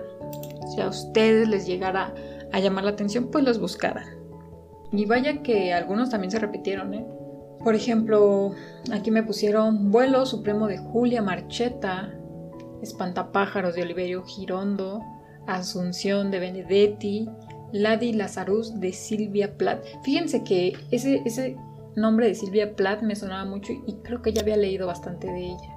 si 0.75 0.81
a 0.81 0.89
ustedes 0.89 1.49
les 1.49 1.67
llegara 1.67 2.15
a 2.53 2.61
llamar 2.61 2.85
la 2.85 2.91
atención, 2.91 3.29
pues 3.31 3.45
los 3.45 3.61
buscaran. 3.61 4.07
Y 4.93 5.07
vaya 5.07 5.43
que 5.43 5.73
algunos 5.73 6.11
también 6.11 6.31
se 6.31 6.39
repitieron, 6.39 6.95
¿eh? 6.95 7.07
Por 7.65 7.75
ejemplo, 7.75 8.53
aquí 8.93 9.11
me 9.11 9.23
pusieron 9.23 9.91
Vuelo 9.91 10.27
Supremo 10.27 10.67
de 10.67 10.79
Julia 10.79 11.23
Marcheta, 11.23 12.15
Espantapájaros 12.85 13.75
de 13.75 13.83
Oliverio 13.83 14.23
Girondo, 14.25 15.03
Asunción 15.47 16.31
de 16.31 16.39
Benedetti, 16.39 17.29
Ladi 17.73 18.13
Lazarus 18.13 18.79
de 18.79 18.93
Silvia 18.93 19.57
Plath. 19.57 19.85
Fíjense 20.05 20.45
que 20.45 20.75
ese, 20.91 21.23
ese 21.25 21.57
nombre 21.97 22.29
de 22.29 22.35
Silvia 22.35 22.77
Plath 22.77 23.03
me 23.03 23.17
sonaba 23.17 23.45
mucho 23.45 23.73
y 23.73 23.95
creo 24.03 24.23
que 24.23 24.33
ya 24.33 24.43
había 24.43 24.57
leído 24.57 24.87
bastante 24.87 25.27
de 25.27 25.47
ella. 25.47 25.75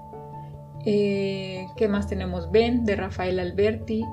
Eh, 0.86 1.68
¿Qué 1.76 1.88
más 1.88 2.08
tenemos? 2.08 2.52
Ben 2.52 2.86
de 2.86 2.96
Rafael 2.96 3.40
Alberti, 3.40 4.04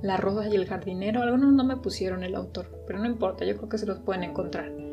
La 0.00 0.16
Rosa 0.16 0.48
y 0.48 0.54
el 0.54 0.66
Jardinero. 0.66 1.22
Algunos 1.22 1.52
no 1.52 1.64
me 1.64 1.76
pusieron 1.76 2.22
el 2.22 2.34
autor, 2.34 2.84
pero 2.86 2.98
no 2.98 3.06
importa, 3.06 3.44
yo 3.44 3.56
creo 3.56 3.68
que 3.68 3.78
se 3.78 3.86
los 3.86 3.98
pueden 4.00 4.24
encontrar. 4.24 4.87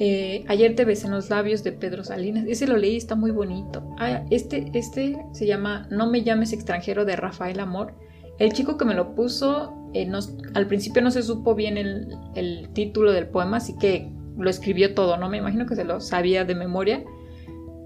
Eh, 0.00 0.44
Ayer 0.48 0.76
te 0.76 0.84
besé 0.84 1.06
en 1.06 1.12
los 1.12 1.28
labios 1.30 1.64
de 1.64 1.72
Pedro 1.72 2.04
Salinas. 2.04 2.44
Ese 2.46 2.66
lo 2.66 2.76
leí, 2.76 2.96
está 2.96 3.14
muy 3.14 3.30
bonito. 3.30 3.82
Ah, 3.98 4.24
este, 4.30 4.70
este 4.74 5.16
se 5.32 5.46
llama 5.46 5.88
No 5.90 6.10
me 6.10 6.22
llames 6.22 6.52
extranjero 6.52 7.04
de 7.04 7.16
Rafael 7.16 7.58
Amor. 7.60 7.94
El 8.38 8.52
chico 8.52 8.76
que 8.76 8.84
me 8.84 8.94
lo 8.94 9.14
puso, 9.14 9.90
eh, 9.94 10.08
al 10.54 10.66
principio 10.68 11.02
no 11.02 11.10
se 11.10 11.22
supo 11.22 11.54
bien 11.54 11.76
el, 11.76 12.68
título 12.72 13.12
del 13.12 13.26
poema, 13.26 13.56
así 13.56 13.76
que 13.76 14.12
lo 14.36 14.48
escribió 14.48 14.94
todo, 14.94 15.16
¿no? 15.16 15.28
Me 15.28 15.38
imagino 15.38 15.66
que 15.66 15.74
se 15.74 15.84
lo 15.84 16.00
sabía 16.00 16.44
de 16.44 16.54
memoria. 16.54 17.02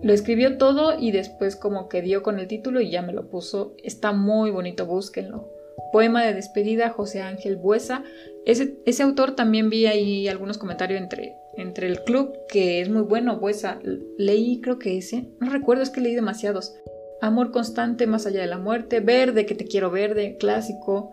Lo 0.02 0.12
escribió 0.12 0.58
todo 0.58 0.98
y 0.98 1.12
después 1.12 1.56
como 1.56 1.88
que 1.88 2.02
dio 2.02 2.22
con 2.22 2.38
el 2.38 2.48
título 2.48 2.80
y 2.80 2.90
ya 2.90 3.00
me 3.00 3.14
lo 3.14 3.30
puso. 3.30 3.74
Está 3.82 4.12
muy 4.12 4.50
bonito, 4.50 4.84
búsquenlo. 4.84 5.48
Poema 5.92 6.22
de 6.22 6.34
despedida, 6.34 6.90
José 6.90 7.22
Ángel 7.22 7.56
Buesa. 7.56 8.02
Ese, 8.44 8.76
ese 8.84 9.02
autor 9.02 9.34
también 9.34 9.70
vi 9.70 9.86
ahí 9.86 10.28
algunos 10.28 10.58
comentarios 10.58 11.00
entre, 11.00 11.36
entre 11.56 11.86
el 11.86 12.02
club, 12.04 12.32
que 12.48 12.80
es 12.80 12.88
muy 12.88 13.02
bueno, 13.02 13.38
Buesa. 13.38 13.78
Leí 14.18 14.60
creo 14.60 14.78
que 14.78 14.98
ese, 14.98 15.28
no 15.40 15.50
recuerdo, 15.50 15.82
es 15.82 15.90
que 15.90 16.00
leí 16.00 16.14
demasiados. 16.14 16.74
Amor 17.20 17.52
constante 17.52 18.06
más 18.06 18.26
allá 18.26 18.40
de 18.40 18.48
la 18.48 18.58
muerte, 18.58 19.00
Verde, 19.00 19.46
que 19.46 19.54
te 19.54 19.66
quiero 19.66 19.90
verde, 19.90 20.36
clásico, 20.38 21.12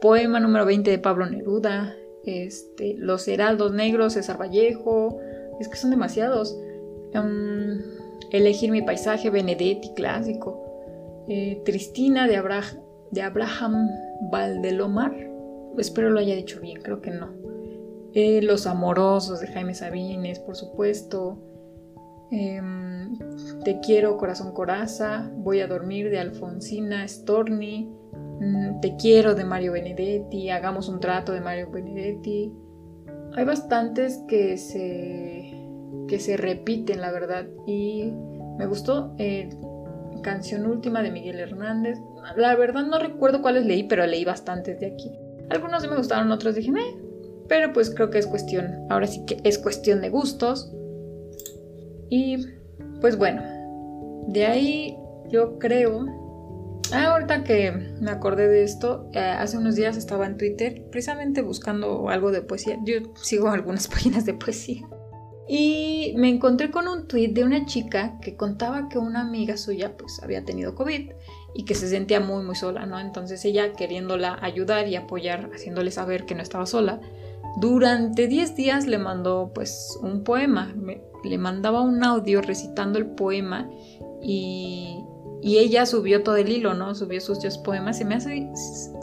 poema 0.00 0.40
número 0.40 0.64
20 0.64 0.90
de 0.90 0.98
Pablo 0.98 1.26
Neruda, 1.26 1.94
este, 2.24 2.94
Los 2.96 3.28
Heraldos 3.28 3.72
Negros, 3.72 4.14
César 4.14 4.40
Vallejo, 4.40 5.20
es 5.60 5.68
que 5.68 5.76
son 5.76 5.90
demasiados. 5.90 6.58
Em, 7.12 7.82
elegir 8.30 8.70
mi 8.70 8.82
paisaje, 8.82 9.30
Benedetti, 9.30 9.92
clásico. 9.94 11.24
Eh, 11.28 11.60
Tristina 11.64 12.26
de, 12.26 12.42
de 13.10 13.22
Abraham 13.22 13.88
Valdelomar, 14.32 15.14
espero 15.78 16.10
lo 16.10 16.20
haya 16.20 16.34
dicho 16.34 16.60
bien, 16.60 16.80
creo 16.80 17.00
que 17.00 17.10
no. 17.10 17.39
Eh, 18.14 18.42
Los 18.42 18.66
Amorosos 18.66 19.40
de 19.40 19.46
Jaime 19.48 19.74
Sabines, 19.74 20.38
por 20.40 20.56
supuesto. 20.56 21.38
Em, 22.30 23.16
te 23.64 23.80
quiero, 23.80 24.16
corazón 24.16 24.52
coraza. 24.52 25.30
Voy 25.34 25.60
a 25.60 25.66
dormir 25.66 26.10
de 26.10 26.18
Alfonsina 26.18 27.06
Storni. 27.06 27.92
Mm, 28.40 28.80
Te 28.80 28.96
quiero 28.96 29.34
de 29.34 29.44
Mario 29.44 29.72
Benedetti. 29.72 30.50
Hagamos 30.50 30.88
un 30.88 31.00
trato 31.00 31.32
de 31.32 31.40
Mario 31.40 31.70
Benedetti. 31.70 32.52
Hay 33.34 33.44
bastantes 33.44 34.22
que 34.26 34.56
se, 34.56 35.52
que 36.08 36.18
se 36.18 36.36
repiten, 36.36 37.00
la 37.00 37.12
verdad. 37.12 37.46
Y 37.66 38.12
me 38.58 38.66
gustó. 38.66 39.14
Eh, 39.18 39.50
canción 40.22 40.66
última 40.66 41.02
de 41.02 41.10
Miguel 41.10 41.40
Hernández. 41.40 41.98
La 42.36 42.54
verdad 42.56 42.84
no 42.84 42.98
recuerdo 42.98 43.42
cuáles 43.42 43.64
leí, 43.64 43.84
pero 43.84 44.06
leí 44.06 44.24
bastantes 44.24 44.78
de 44.80 44.86
aquí. 44.86 45.10
Algunos 45.48 45.82
sí 45.82 45.88
me 45.88 45.96
gustaron, 45.96 46.30
otros 46.30 46.54
dije, 46.54 46.70
eh, 46.70 47.09
pero 47.50 47.72
pues 47.72 47.90
creo 47.90 48.10
que 48.10 48.18
es 48.18 48.28
cuestión, 48.28 48.86
ahora 48.90 49.08
sí 49.08 49.24
que 49.26 49.38
es 49.42 49.58
cuestión 49.58 50.00
de 50.00 50.08
gustos. 50.08 50.72
Y 52.08 52.36
pues 53.00 53.18
bueno, 53.18 53.42
de 54.28 54.46
ahí 54.46 54.96
yo 55.30 55.58
creo... 55.58 56.06
Ah, 56.92 57.06
ahorita 57.06 57.42
que 57.42 57.72
me 58.00 58.12
acordé 58.12 58.46
de 58.46 58.62
esto, 58.62 59.10
eh, 59.14 59.18
hace 59.18 59.58
unos 59.58 59.74
días 59.74 59.96
estaba 59.96 60.26
en 60.26 60.36
Twitter 60.36 60.84
precisamente 60.92 61.42
buscando 61.42 62.08
algo 62.08 62.30
de 62.30 62.42
poesía. 62.42 62.78
Yo 62.84 63.12
sigo 63.20 63.48
algunas 63.50 63.88
páginas 63.88 64.24
de 64.26 64.34
poesía. 64.34 64.88
Y 65.48 66.14
me 66.18 66.28
encontré 66.28 66.70
con 66.70 66.86
un 66.86 67.08
tweet 67.08 67.32
de 67.32 67.42
una 67.42 67.66
chica 67.66 68.20
que 68.22 68.36
contaba 68.36 68.88
que 68.88 68.98
una 68.98 69.22
amiga 69.22 69.56
suya 69.56 69.96
pues 69.96 70.22
había 70.22 70.44
tenido 70.44 70.76
COVID 70.76 71.10
y 71.56 71.64
que 71.64 71.74
se 71.74 71.88
sentía 71.88 72.20
muy 72.20 72.44
muy 72.44 72.54
sola, 72.54 72.86
¿no? 72.86 73.00
Entonces 73.00 73.44
ella 73.44 73.72
queriéndola 73.72 74.38
ayudar 74.40 74.86
y 74.86 74.94
apoyar, 74.94 75.50
haciéndole 75.52 75.90
saber 75.90 76.26
que 76.26 76.36
no 76.36 76.42
estaba 76.42 76.66
sola, 76.66 77.00
durante 77.56 78.28
10 78.28 78.54
días 78.56 78.86
le 78.86 78.98
mandó 78.98 79.50
pues 79.54 79.98
un 80.02 80.22
poema, 80.24 80.74
le 81.24 81.38
mandaba 81.38 81.80
un 81.80 82.02
audio 82.04 82.40
recitando 82.42 82.98
el 82.98 83.06
poema 83.06 83.68
y, 84.22 85.04
ella 85.42 85.86
subió 85.86 86.22
todo 86.22 86.36
el 86.36 86.50
hilo, 86.50 86.74
¿no? 86.74 86.94
Subió 86.94 87.18
sus 87.18 87.40
10 87.40 87.58
poemas. 87.58 87.96
Se 87.96 88.04
me, 88.04 88.14
hace, 88.14 88.50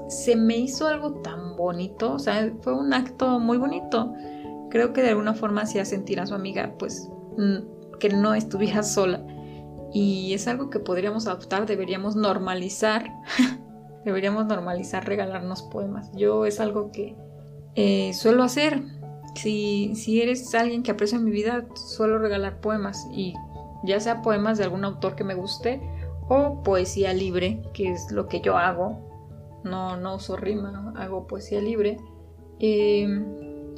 se 0.07 0.35
me 0.35 0.55
hizo 0.55 0.85
algo 0.85 1.13
tan 1.21 1.55
bonito, 1.55 2.13
o 2.13 2.19
sea, 2.19 2.53
fue 2.61 2.73
un 2.73 2.93
acto 2.93 3.39
muy 3.39 3.57
bonito. 3.57 4.13
Creo 4.69 4.93
que 4.93 5.01
de 5.01 5.09
alguna 5.09 5.33
forma 5.33 5.61
hacía 5.61 5.83
sentir 5.83 6.19
a 6.19 6.27
su 6.27 6.35
amiga 6.35 6.75
pues 6.77 7.09
que 7.99 8.09
no 8.09 8.35
estuviera 8.35 8.83
sola. 8.83 9.25
Y 9.91 10.33
es 10.33 10.47
algo 10.47 10.69
que 10.69 10.79
podríamos 10.79 11.25
adoptar, 11.27 11.65
deberíamos 11.65 12.15
normalizar. 12.15 13.09
deberíamos 14.05 14.45
normalizar 14.45 15.05
regalarnos 15.05 15.63
poemas. 15.63 16.11
Yo 16.13 16.45
es 16.45 16.59
algo 16.59 16.91
que 16.91 17.15
eh, 17.77 18.11
suelo 18.13 18.43
hacer. 18.43 18.81
Si, 19.35 19.93
si 19.95 20.19
eres 20.19 20.53
alguien 20.55 20.81
que 20.81 20.89
aprecia 20.89 21.19
mi 21.19 21.29
vida, 21.29 21.67
suelo 21.75 22.17
regalar 22.17 22.59
poemas 22.59 23.07
y 23.13 23.35
ya 23.83 23.99
sea 23.99 24.23
poemas 24.23 24.57
de 24.57 24.63
algún 24.63 24.83
autor 24.83 25.15
que 25.15 25.23
me 25.23 25.35
guste 25.35 25.79
o 26.27 26.63
poesía 26.63 27.13
libre, 27.13 27.61
que 27.73 27.91
es 27.91 28.11
lo 28.11 28.27
que 28.27 28.41
yo 28.41 28.57
hago. 28.57 29.61
No, 29.63 29.95
no 29.95 30.15
uso 30.15 30.35
rima, 30.37 30.91
hago 30.97 31.27
poesía 31.27 31.61
libre. 31.61 31.97
Em, 32.59 33.25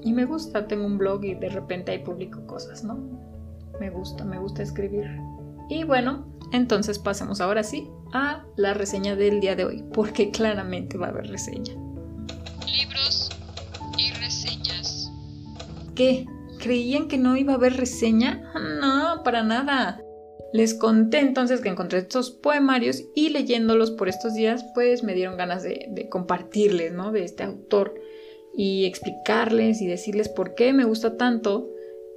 y 0.02 0.14
me 0.14 0.24
gusta, 0.24 0.66
tengo 0.66 0.86
un 0.86 0.98
blog 0.98 1.26
y 1.26 1.36
de 1.36 1.50
repente 1.50 1.92
ahí 1.92 2.00
publico 2.00 2.48
cosas, 2.48 2.86
¿no? 2.86 2.98
Me 3.82 3.90
gusta, 3.90 4.24
me 4.24 4.40
gusta 4.40 4.64
escribir. 4.64 5.08
Y 5.70 5.84
bueno, 5.84 6.26
entonces 6.54 6.98
pasemos 6.98 7.42
ahora 7.42 7.64
sí 7.64 7.90
a 8.14 8.46
la 8.56 8.74
reseña 8.74 9.18
del 9.18 9.42
día 9.42 9.58
de 9.58 9.66
hoy, 9.66 9.84
porque 9.94 10.32
claramente 10.32 10.98
va 10.98 11.08
a 11.08 11.10
haber 11.10 11.28
reseña. 11.28 11.74
¿Creían 16.60 17.08
que 17.08 17.18
no 17.18 17.38
iba 17.38 17.54
a 17.54 17.56
haber 17.56 17.78
reseña? 17.78 18.52
No, 18.80 19.24
para 19.24 19.44
nada. 19.44 20.02
Les 20.52 20.74
conté 20.74 21.20
entonces 21.20 21.62
que 21.62 21.70
encontré 21.70 22.00
estos 22.00 22.32
poemarios 22.32 23.04
y 23.16 23.30
leyéndolos 23.30 23.92
por 23.92 24.10
estos 24.10 24.34
días, 24.34 24.66
pues 24.74 25.04
me 25.04 25.14
dieron 25.14 25.38
ganas 25.38 25.64
de, 25.64 26.08
compartirles, 26.10 26.94
¿no? 26.94 27.12
De 27.12 27.24
este 27.24 27.44
autor 27.44 27.94
y 28.56 28.86
explicarles 28.86 29.82
y 29.82 29.88
decirles 29.88 30.28
por 30.28 30.56
qué 30.56 30.74
me 30.74 30.86
gusta 30.86 31.18
tanto. 31.18 31.70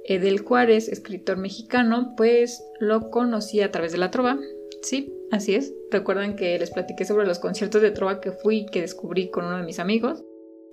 Edel 0.05 0.39
Juárez, 0.39 0.89
escritor 0.89 1.37
mexicano, 1.37 2.13
pues 2.17 2.63
lo 2.79 3.09
conocí 3.09 3.61
a 3.61 3.71
través 3.71 3.91
de 3.91 3.99
la 3.99 4.11
trova. 4.11 4.39
Sí, 4.81 5.13
así 5.31 5.55
es. 5.55 5.73
Recuerdan 5.91 6.35
que 6.35 6.57
les 6.57 6.71
platiqué 6.71 7.05
sobre 7.05 7.25
los 7.25 7.39
conciertos 7.39 7.81
de 7.81 7.91
trova 7.91 8.19
que 8.19 8.31
fui 8.31 8.59
y 8.59 8.65
que 8.65 8.81
descubrí 8.81 9.29
con 9.29 9.45
uno 9.45 9.57
de 9.57 9.63
mis 9.63 9.79
amigos. 9.79 10.23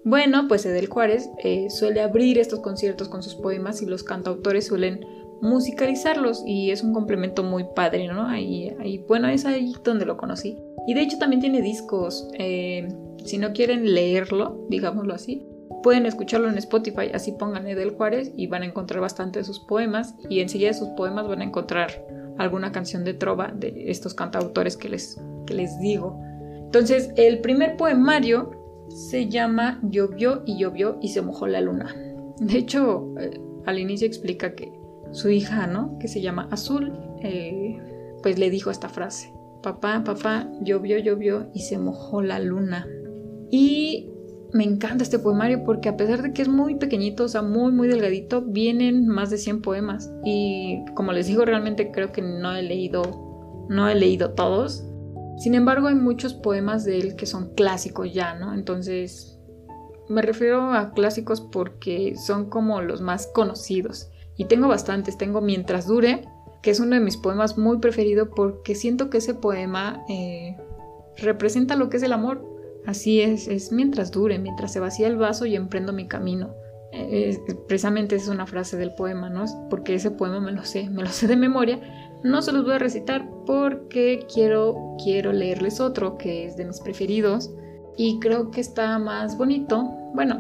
Bueno, 0.05 0.49
pues 0.49 0.65
Edel 0.65 0.89
Juárez 0.89 1.31
eh, 1.39 1.69
suele 1.69 2.01
abrir 2.01 2.39
estos 2.39 2.61
conciertos 2.61 3.09
con 3.09 3.23
sus 3.23 3.35
poemas 3.35 3.83
y 3.83 3.87
los 3.87 4.03
cantautores 4.03 4.67
suelen 4.67 5.05
musicalizarlos 5.43 6.43
y 6.47 6.71
es 6.71 6.83
un 6.83 6.93
complemento 6.93 7.43
muy 7.43 7.65
padre, 7.75 8.09
¿no? 8.09 8.27
Ahí, 8.27 9.05
bueno, 9.09 9.29
es 9.29 9.45
ahí 9.45 9.73
donde 9.85 10.07
lo 10.07 10.17
conocí. 10.17 10.59
Y 10.87 10.95
de 10.95 11.03
hecho 11.03 11.19
también 11.19 11.41
tiene 11.41 11.63
discos. 11.63 12.29
Eh, 12.39 12.89
si 13.25 13.39
no 13.39 13.53
quieren 13.53 13.95
leerlo, 13.95 14.67
digámoslo 14.69 15.15
así, 15.15 15.47
pueden 15.83 16.07
escucharlo 16.07 16.49
en 16.49 16.59
Spotify. 16.59 17.11
Así 17.13 17.33
pongan 17.33 17.67
Edel 17.67 17.91
Juárez 17.91 18.33
y 18.37 18.47
van 18.47 18.63
a 18.63 18.67
encontrar 18.67 19.01
bastante 19.01 19.41
de 19.41 19.45
sus 19.45 19.61
poemas. 19.61 20.15
Y 20.29 20.41
enseguida 20.41 20.69
de 20.69 20.75
sus 20.75 20.89
poemas 20.91 21.29
van 21.29 21.41
a 21.41 21.45
encontrar 21.45 22.07
alguna 22.39 22.73
canción 22.73 23.05
de 23.05 23.15
trova 23.15 23.53
de 23.55 23.91
estos 23.91 24.15
cantautores 24.15 24.77
que 24.77 24.89
les, 24.89 25.21
que 25.47 25.55
les 25.55 25.79
digo. 25.79 26.19
Entonces, 26.65 27.11
el 27.17 27.41
primer 27.41 27.77
poemario 27.77 28.60
se 28.91 29.29
llama 29.29 29.81
Llovió 29.83 30.43
y 30.45 30.59
llovió 30.59 30.99
y 31.01 31.09
se 31.09 31.23
mojó 31.23 31.47
la 31.47 31.61
luna. 31.61 31.95
De 32.39 32.59
hecho, 32.59 33.15
eh, 33.19 33.41
al 33.67 33.79
inicio 33.79 34.07
explica 34.07 34.55
que 34.55 34.73
su 35.13 35.31
hija, 35.31 35.67
¿no? 35.67 35.99
Que 35.99 36.09
se 36.09 36.21
llama 36.21 36.49
Azul, 36.51 36.93
eh, 37.23 37.79
pues 38.23 38.39
le 38.39 38.51
dijo 38.51 38.71
esta 38.71 38.89
frase. 38.89 39.33
Papá, 39.63 40.03
papá, 40.05 40.51
llovió, 40.63 40.99
llovió 40.99 41.51
y 41.55 41.61
se 41.61 41.79
mojó 41.79 42.23
la 42.23 42.39
luna. 42.39 42.87
Y 43.51 44.11
me 44.53 44.65
encanta 44.65 45.05
este 45.05 45.19
poemario 45.19 45.65
porque 45.65 45.89
a 45.89 45.97
pesar 45.97 46.23
de 46.23 46.33
que 46.33 46.43
es 46.43 46.49
muy 46.49 46.77
pequeñito, 46.77 47.25
o 47.25 47.29
sea, 47.29 47.43
muy, 47.43 47.73
muy 47.73 47.89
delgadito, 47.89 48.43
vienen 48.43 49.07
más 49.07 49.31
de 49.31 49.39
100 49.39 49.63
poemas. 49.63 50.13
Y 50.25 50.85
como 50.95 51.13
les 51.13 51.27
digo, 51.27 51.45
realmente 51.45 51.91
creo 51.93 52.13
que 52.13 52.23
no 52.23 52.55
he 52.55 52.63
leído, 52.63 53.67
no 53.69 53.89
he 53.89 53.95
leído 53.95 54.33
todos. 54.33 54.85
Sin 55.41 55.55
embargo, 55.55 55.89
hay 55.89 55.95
muchos 55.95 56.35
poemas 56.35 56.85
de 56.85 56.99
él 56.99 57.17
que 57.17 57.25
son 57.25 57.55
clásicos 57.55 58.13
ya, 58.13 58.35
¿no? 58.35 58.53
Entonces, 58.53 59.39
me 60.07 60.21
refiero 60.21 60.75
a 60.75 60.93
clásicos 60.93 61.41
porque 61.41 62.15
son 62.15 62.51
como 62.51 62.83
los 62.83 63.01
más 63.01 63.27
conocidos. 63.27 64.11
Y 64.37 64.45
tengo 64.45 64.69
bastantes, 64.69 65.17
tengo 65.17 65.41
Mientras 65.41 65.87
dure, 65.87 66.29
que 66.63 66.71
es 66.71 66.79
uno 66.79 66.95
de 66.95 67.01
mis 67.01 67.17
poemas 67.17 67.57
muy 67.57 67.79
preferidos 67.79 68.29
porque 68.37 68.75
siento 68.75 69.09
que 69.09 69.17
ese 69.17 69.33
poema 69.33 70.05
eh, 70.11 70.59
representa 71.17 71.75
lo 71.75 71.89
que 71.89 71.97
es 71.97 72.03
el 72.03 72.13
amor. 72.13 72.45
Así 72.85 73.23
es, 73.23 73.49
es 73.49 73.73
mientras 73.73 74.11
dure, 74.11 74.39
mientras 74.39 74.75
se 74.75 74.81
vacía 74.81 75.07
el 75.07 75.17
vaso 75.17 75.47
y 75.47 75.57
emprendo 75.57 75.95
mi 75.95 76.07
camino. 76.07 76.55
Eh, 76.93 77.39
precisamente 77.67 78.17
es 78.17 78.29
una 78.29 78.47
frase 78.47 78.77
del 78.77 78.95
poema, 78.95 79.31
¿no? 79.31 79.47
Porque 79.71 79.95
ese 79.95 80.11
poema 80.11 80.39
me 80.41 80.53
lo 80.53 80.65
sé, 80.67 80.91
me 80.91 81.03
lo 81.03 81.09
sé 81.09 81.29
de 81.29 81.37
memoria. 81.37 81.81
No 82.23 82.43
se 82.43 82.53
los 82.53 82.65
voy 82.65 82.75
a 82.75 82.79
recitar 82.79 83.29
porque 83.47 84.27
quiero, 84.33 84.97
quiero 85.03 85.33
leerles 85.33 85.81
otro 85.81 86.19
que 86.19 86.45
es 86.45 86.57
de 86.57 86.67
mis 86.67 86.81
preferidos 86.81 87.51
y 87.97 88.21
creo 88.21 88.51
que 88.51 88.61
está 88.61 88.99
más 88.99 89.39
bonito. 89.39 89.83
Bueno, 90.15 90.39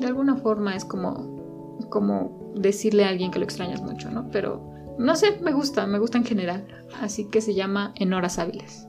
de 0.00 0.06
alguna 0.06 0.36
forma 0.36 0.74
es 0.74 0.84
como, 0.84 1.78
como 1.90 2.52
decirle 2.56 3.04
a 3.04 3.08
alguien 3.08 3.30
que 3.30 3.38
lo 3.38 3.44
extrañas 3.44 3.82
mucho, 3.82 4.10
¿no? 4.10 4.28
Pero 4.30 4.72
no 4.98 5.16
sé, 5.16 5.38
me 5.40 5.52
gusta, 5.52 5.86
me 5.86 5.98
gusta 5.98 6.18
en 6.18 6.24
general. 6.24 6.66
Así 7.00 7.28
que 7.30 7.40
se 7.40 7.54
llama 7.54 7.92
En 7.96 8.12
horas 8.12 8.38
hábiles. 8.38 8.88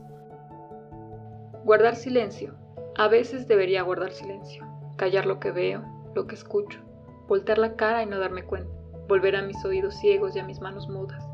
Guardar 1.65 1.95
silencio. 1.95 2.55
A 2.95 3.07
veces 3.07 3.47
debería 3.47 3.81
guardar 3.81 4.11
silencio, 4.11 4.65
callar 4.97 5.25
lo 5.25 5.39
que 5.39 5.51
veo, 5.51 5.83
lo 6.13 6.27
que 6.27 6.35
escucho, 6.35 6.79
voltear 7.27 7.57
la 7.57 7.75
cara 7.75 8.03
y 8.03 8.05
no 8.05 8.19
darme 8.19 8.43
cuenta, 8.43 8.69
volver 9.07 9.35
a 9.35 9.41
mis 9.41 9.63
oídos 9.65 9.95
ciegos 9.95 10.35
y 10.35 10.39
a 10.39 10.45
mis 10.45 10.61
manos 10.61 10.87
mudas, 10.87 11.25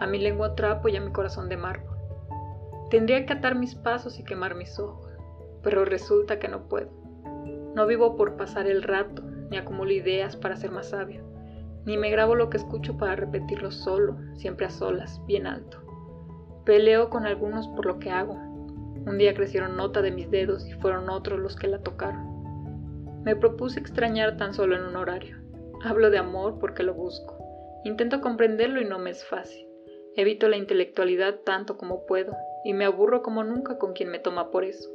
a 0.00 0.06
mi 0.06 0.18
lengua 0.18 0.54
trapo 0.54 0.88
y 0.88 0.96
a 0.96 1.00
mi 1.00 1.12
corazón 1.12 1.48
de 1.48 1.56
mármol. 1.56 1.96
Tendría 2.90 3.26
que 3.26 3.34
atar 3.34 3.54
mis 3.54 3.74
pasos 3.74 4.18
y 4.18 4.24
quemar 4.24 4.54
mis 4.54 4.78
ojos, 4.78 5.12
pero 5.62 5.84
resulta 5.84 6.38
que 6.38 6.48
no 6.48 6.68
puedo. 6.68 6.90
No 7.74 7.86
vivo 7.86 8.16
por 8.16 8.36
pasar 8.36 8.66
el 8.66 8.82
rato, 8.82 9.22
ni 9.50 9.56
acumulo 9.56 9.92
ideas 9.92 10.36
para 10.36 10.56
ser 10.56 10.70
más 10.70 10.90
sabio, 10.90 11.22
ni 11.84 11.96
me 11.96 12.10
grabo 12.10 12.34
lo 12.34 12.50
que 12.50 12.56
escucho 12.56 12.96
para 12.96 13.16
repetirlo 13.16 13.70
solo, 13.70 14.16
siempre 14.34 14.66
a 14.66 14.70
solas, 14.70 15.20
bien 15.26 15.46
alto. 15.46 15.78
Peleo 16.64 17.10
con 17.10 17.26
algunos 17.26 17.68
por 17.68 17.86
lo 17.86 17.98
que 17.98 18.10
hago, 18.10 18.34
un 19.06 19.16
día 19.16 19.34
crecieron 19.34 19.76
nota 19.76 20.02
de 20.02 20.10
mis 20.10 20.30
dedos 20.30 20.66
y 20.66 20.72
fueron 20.72 21.08
otros 21.08 21.38
los 21.38 21.56
que 21.56 21.68
la 21.68 21.78
tocaron. 21.78 23.22
Me 23.24 23.36
propuse 23.36 23.80
extrañar 23.80 24.36
tan 24.36 24.52
solo 24.54 24.76
en 24.76 24.82
un 24.82 24.96
horario. 24.96 25.38
Hablo 25.84 26.10
de 26.10 26.18
amor 26.18 26.58
porque 26.58 26.82
lo 26.82 26.94
busco. 26.94 27.38
Intento 27.84 28.20
comprenderlo 28.20 28.80
y 28.80 28.84
no 28.84 28.98
me 28.98 29.10
es 29.10 29.24
fácil. 29.24 29.67
Evito 30.18 30.48
la 30.48 30.56
intelectualidad 30.56 31.36
tanto 31.44 31.78
como 31.78 32.04
puedo 32.04 32.34
y 32.64 32.74
me 32.74 32.84
aburro 32.84 33.22
como 33.22 33.44
nunca 33.44 33.78
con 33.78 33.92
quien 33.92 34.10
me 34.10 34.18
toma 34.18 34.50
por 34.50 34.64
eso. 34.64 34.90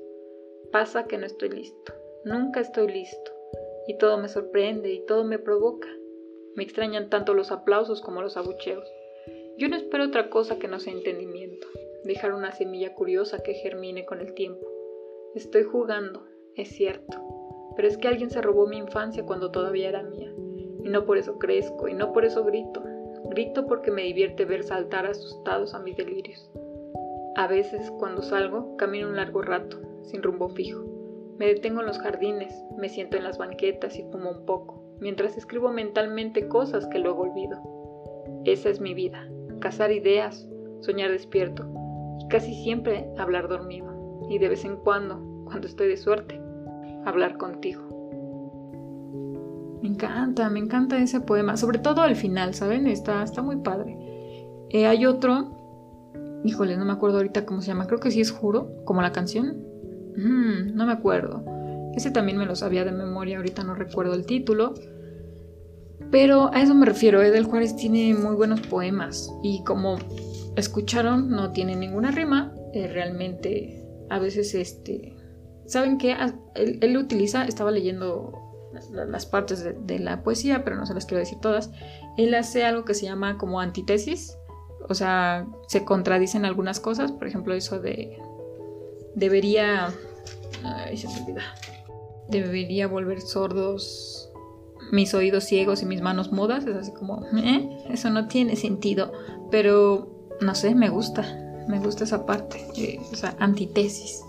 Pasa 0.70 1.06
que 1.06 1.18
no 1.18 1.26
estoy 1.26 1.48
listo. 1.48 1.94
Nunca 2.26 2.60
estoy 2.60 2.92
listo. 2.92 3.32
Y 3.88 3.98
todo 3.98 4.18
me 4.18 4.28
sorprende 4.28 4.92
y 4.92 5.06
todo 5.06 5.24
me 5.24 5.40
provoca. 5.40 5.88
Me 6.56 6.64
extrañan 6.64 7.10
tanto 7.10 7.34
los 7.34 7.54
aplausos 7.54 8.02
como 8.02 8.22
los 8.22 8.36
abucheos. 8.36 8.86
Yo 9.58 9.70
no 9.70 9.78
espero 9.78 10.04
otra 10.04 10.30
cosa 10.30 10.60
que 10.60 10.68
no 10.68 10.82
sea 10.82 10.92
entendimiento 10.92 11.70
dejar 12.04 12.34
una 12.34 12.52
semilla 12.52 12.94
curiosa 12.94 13.42
que 13.42 13.54
germine 13.54 14.06
con 14.06 14.20
el 14.20 14.34
tiempo. 14.34 14.68
Estoy 15.36 15.64
jugando, 15.64 16.28
es 16.56 16.68
cierto, 16.70 17.18
pero 17.78 17.88
es 17.88 17.98
que 17.98 18.10
alguien 18.10 18.30
se 18.30 18.42
robó 18.42 18.68
mi 18.68 18.78
infancia 18.78 19.26
cuando 19.26 19.52
todavía 19.52 19.88
era 19.88 20.04
mía, 20.04 20.34
y 20.84 20.90
no 20.90 21.06
por 21.06 21.18
eso 21.18 21.40
crezco, 21.40 21.88
y 21.88 21.94
no 21.94 22.12
por 22.12 22.26
eso 22.26 22.44
grito. 22.44 22.84
Grito 23.30 23.66
porque 23.66 23.92
me 23.92 24.04
divierte 24.04 24.46
ver 24.46 24.64
saltar 24.64 25.06
asustados 25.06 25.74
a 25.74 25.80
mis 25.80 25.98
delirios. 25.98 26.50
A 27.36 27.48
veces, 27.48 27.92
cuando 27.98 28.22
salgo, 28.22 28.78
camino 28.78 29.08
un 29.08 29.16
largo 29.16 29.42
rato, 29.42 29.80
sin 30.04 30.22
rumbo 30.22 30.50
fijo. 30.50 30.84
Me 31.38 31.48
detengo 31.48 31.82
en 31.82 31.88
los 31.88 32.00
jardines, 32.00 32.54
me 32.78 32.90
siento 32.90 33.18
en 33.18 33.24
las 33.24 33.38
banquetas 33.38 33.98
y 33.98 34.04
fumo 34.04 34.30
un 34.30 34.46
poco, 34.46 34.84
mientras 35.00 35.36
escribo 35.36 35.72
mentalmente 35.72 36.48
cosas 36.48 36.86
que 36.88 37.00
luego 37.00 37.24
olvido. 37.24 37.60
Esa 38.46 38.70
es 38.70 38.80
mi 38.80 38.94
vida, 38.94 39.28
cazar 39.60 39.92
ideas, 39.92 40.48
soñar 40.82 41.12
despierto, 41.12 41.66
casi 42.30 42.54
siempre 42.54 43.10
hablar 43.18 43.48
dormido 43.48 43.94
y 44.30 44.38
de 44.38 44.50
vez 44.50 44.64
en 44.66 44.78
cuando, 44.78 45.22
cuando 45.46 45.68
estoy 45.68 45.88
de 45.88 45.98
suerte, 45.98 46.40
hablar 47.06 47.38
contigo. 47.38 47.93
Me 49.84 49.90
encanta, 49.90 50.50
me 50.50 50.60
encanta 50.60 50.98
ese 50.98 51.20
poema, 51.20 51.58
sobre 51.58 51.78
todo 51.78 52.04
al 52.04 52.16
final, 52.16 52.54
¿saben? 52.54 52.88
Está, 52.88 53.22
está 53.22 53.42
muy 53.42 53.58
padre. 53.58 53.98
Eh, 54.70 54.88
hay 54.88 55.06
otro, 55.06 55.52
híjole, 56.46 56.78
no 56.78 56.86
me 56.86 56.94
acuerdo 56.94 57.18
ahorita 57.18 57.46
cómo 57.46 57.60
se 57.60 57.68
llama, 57.68 57.86
creo 57.86 58.00
que 58.00 58.10
sí 58.10 58.22
es 58.22 58.32
Juro, 58.32 58.72
como 58.86 59.02
la 59.02 59.12
canción. 59.12 59.62
Mm, 60.16 60.74
no 60.74 60.86
me 60.86 60.94
acuerdo. 60.94 61.44
Ese 61.98 62.12
también 62.12 62.38
me 62.38 62.46
lo 62.46 62.56
sabía 62.56 62.86
de 62.86 62.94
memoria, 62.94 63.36
ahorita 63.36 63.66
no 63.66 63.76
recuerdo 63.76 64.14
el 64.14 64.26
título. 64.26 64.74
Pero 66.12 66.50
a 66.54 66.62
eso 66.62 66.74
me 66.76 66.86
refiero, 66.86 67.22
Edel 67.22 67.44
Juárez 67.44 67.76
tiene 67.76 68.14
muy 68.14 68.36
buenos 68.36 68.62
poemas 68.62 69.30
y 69.44 69.66
como 69.66 69.98
escucharon, 70.56 71.30
no 71.30 71.52
tiene 71.52 71.76
ninguna 71.76 72.12
rima, 72.12 72.54
eh, 72.74 72.88
realmente 72.88 73.86
a 74.10 74.18
veces 74.18 74.56
este... 74.56 75.18
¿Saben 75.66 75.98
qué? 75.98 76.14
Ah, 76.14 76.34
él, 76.56 76.80
él 76.80 76.96
utiliza, 76.96 77.44
estaba 77.44 77.72
leyendo 77.72 78.53
las 78.74 79.26
partes 79.26 79.64
de, 79.64 80.00
la 80.00 80.24
poesía, 80.24 80.64
pero 80.64 80.76
no 80.76 80.86
se 80.86 80.94
las 80.94 81.06
quiero 81.06 81.20
decir 81.20 81.40
todas. 81.40 81.72
Él 82.18 82.34
hace 82.34 82.66
algo 82.66 82.86
que 82.86 82.94
se 82.94 83.06
llama 83.06 83.38
como 83.38 83.60
antítesis, 83.60 84.38
o 84.90 84.94
sea, 84.94 85.48
se 85.68 85.86
contradicen 85.86 86.46
algunas 86.46 86.80
cosas, 86.80 87.12
por 87.12 87.28
ejemplo, 87.28 87.54
eso 87.54 87.80
de 87.80 88.18
debería, 89.16 89.94
ay, 90.64 90.98
se 90.98 91.08
me 91.08 91.22
olvida, 91.22 91.44
debería 92.30 92.88
volver 92.88 93.22
sordos 93.22 94.30
mis 94.92 95.14
oídos 95.14 95.46
ciegos 95.46 95.82
y 95.82 95.86
mis 95.86 96.02
manos 96.02 96.32
mudas, 96.32 96.66
es 96.66 96.76
así 96.76 96.92
como, 96.92 97.26
¿eh? 97.38 97.70
eso 97.90 98.10
no 98.10 98.28
tiene 98.28 98.56
sentido, 98.56 99.12
pero 99.50 100.30
no 100.42 100.56
sé, 100.56 100.76
me 100.76 100.90
gusta, 100.90 101.24
me 101.68 101.80
gusta 101.80 102.04
esa 102.04 102.26
parte, 102.26 102.66
eh, 102.76 103.00
esa 103.12 103.36
antitesis. 103.40 104.22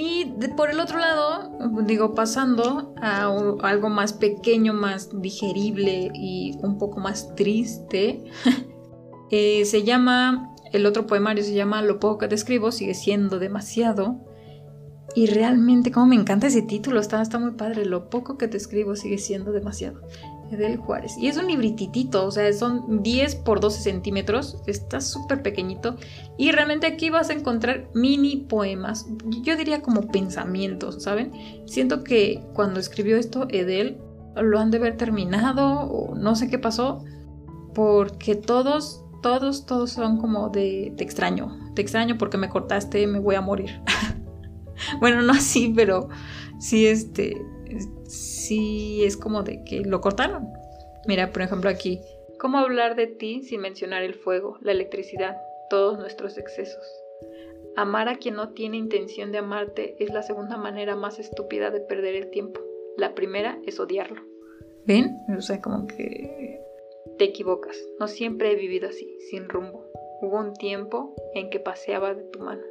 Y 0.00 0.26
por 0.56 0.70
el 0.70 0.78
otro 0.78 1.00
lado, 1.00 1.50
digo, 1.84 2.14
pasando 2.14 2.94
a, 3.02 3.24
algo 3.64 3.88
más 3.88 4.12
pequeño, 4.12 4.72
más 4.72 5.10
digerible 5.20 6.12
y 6.14 6.56
un 6.62 6.78
poco 6.78 7.00
más 7.00 7.34
triste, 7.34 8.22
eh, 9.32 9.64
se 9.64 9.82
llama, 9.82 10.54
el 10.72 10.86
otro 10.86 11.08
poemario 11.08 11.42
se 11.42 11.52
llama 11.52 11.82
Lo 11.82 11.98
poco 11.98 12.18
que 12.18 12.28
te 12.28 12.36
escribo 12.36 12.70
sigue 12.70 12.94
siendo 12.94 13.40
demasiado. 13.40 14.24
Y 15.16 15.26
realmente, 15.26 15.90
como 15.90 16.06
me 16.06 16.14
encanta 16.14 16.46
ese 16.46 16.62
título, 16.62 17.00
está, 17.00 17.20
está 17.20 17.40
muy 17.40 17.54
padre. 17.54 17.84
Lo 17.84 18.08
poco 18.08 18.38
que 18.38 18.46
te 18.46 18.56
escribo 18.56 18.94
sigue 18.94 19.18
siendo 19.18 19.50
demasiado. 19.50 20.02
Edel 20.50 20.76
Juárez. 20.76 21.16
Y 21.18 21.28
es 21.28 21.36
un 21.36 21.46
librititito, 21.46 22.26
o 22.26 22.30
sea, 22.30 22.52
son 22.52 23.02
10 23.02 23.36
por 23.36 23.60
12 23.60 23.80
centímetros, 23.80 24.62
está 24.66 25.00
súper 25.00 25.42
pequeñito. 25.42 25.96
Y 26.36 26.52
realmente 26.52 26.86
aquí 26.86 27.10
vas 27.10 27.30
a 27.30 27.34
encontrar 27.34 27.88
mini 27.94 28.36
poemas, 28.36 29.06
yo 29.42 29.56
diría 29.56 29.82
como 29.82 30.08
pensamientos, 30.08 31.02
¿saben? 31.02 31.32
Siento 31.66 32.04
que 32.04 32.42
cuando 32.54 32.80
escribió 32.80 33.16
esto, 33.16 33.46
Edel 33.50 33.98
lo 34.36 34.58
han 34.58 34.70
de 34.70 34.78
haber 34.78 34.96
terminado, 34.96 35.66
o 35.66 36.14
no 36.14 36.36
sé 36.36 36.48
qué 36.48 36.58
pasó, 36.58 37.04
porque 37.74 38.34
todos, 38.34 39.04
todos, 39.22 39.66
todos 39.66 39.92
son 39.92 40.18
como 40.18 40.48
de 40.48 40.92
te 40.96 41.04
extraño, 41.04 41.58
te 41.74 41.82
extraño 41.82 42.18
porque 42.18 42.38
me 42.38 42.48
cortaste, 42.48 43.06
me 43.06 43.18
voy 43.18 43.34
a 43.34 43.40
morir. 43.40 43.80
bueno, 45.00 45.22
no 45.22 45.32
así, 45.32 45.72
pero 45.74 46.08
sí, 46.58 46.86
este 46.86 47.36
sí 48.06 49.04
es 49.04 49.16
como 49.16 49.42
de 49.42 49.64
que 49.64 49.80
lo 49.80 50.00
cortaron. 50.00 50.48
Mira, 51.06 51.32
por 51.32 51.42
ejemplo 51.42 51.70
aquí, 51.70 52.00
¿cómo 52.38 52.58
hablar 52.58 52.96
de 52.96 53.06
ti 53.06 53.42
sin 53.42 53.60
mencionar 53.60 54.02
el 54.02 54.14
fuego, 54.14 54.58
la 54.60 54.72
electricidad, 54.72 55.36
todos 55.70 55.98
nuestros 55.98 56.38
excesos? 56.38 56.84
Amar 57.76 58.08
a 58.08 58.16
quien 58.16 58.34
no 58.34 58.50
tiene 58.50 58.76
intención 58.76 59.30
de 59.30 59.38
amarte 59.38 59.96
es 60.00 60.12
la 60.12 60.22
segunda 60.22 60.56
manera 60.56 60.96
más 60.96 61.18
estúpida 61.18 61.70
de 61.70 61.80
perder 61.80 62.16
el 62.16 62.30
tiempo. 62.30 62.60
La 62.96 63.14
primera 63.14 63.58
es 63.66 63.78
odiarlo. 63.78 64.20
¿Ven? 64.84 65.16
O 65.36 65.40
sea, 65.40 65.60
como 65.60 65.86
que 65.86 66.60
te 67.18 67.24
equivocas. 67.24 67.76
No 68.00 68.08
siempre 68.08 68.50
he 68.50 68.56
vivido 68.56 68.88
así, 68.88 69.18
sin 69.30 69.48
rumbo. 69.48 69.84
Hubo 70.20 70.38
un 70.38 70.54
tiempo 70.54 71.14
en 71.34 71.50
que 71.50 71.60
paseaba 71.60 72.14
de 72.14 72.24
tu 72.24 72.40
mano. 72.40 72.62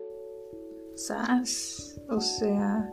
¿Sabes? 0.96 2.02
O 2.10 2.20
sea, 2.20 2.92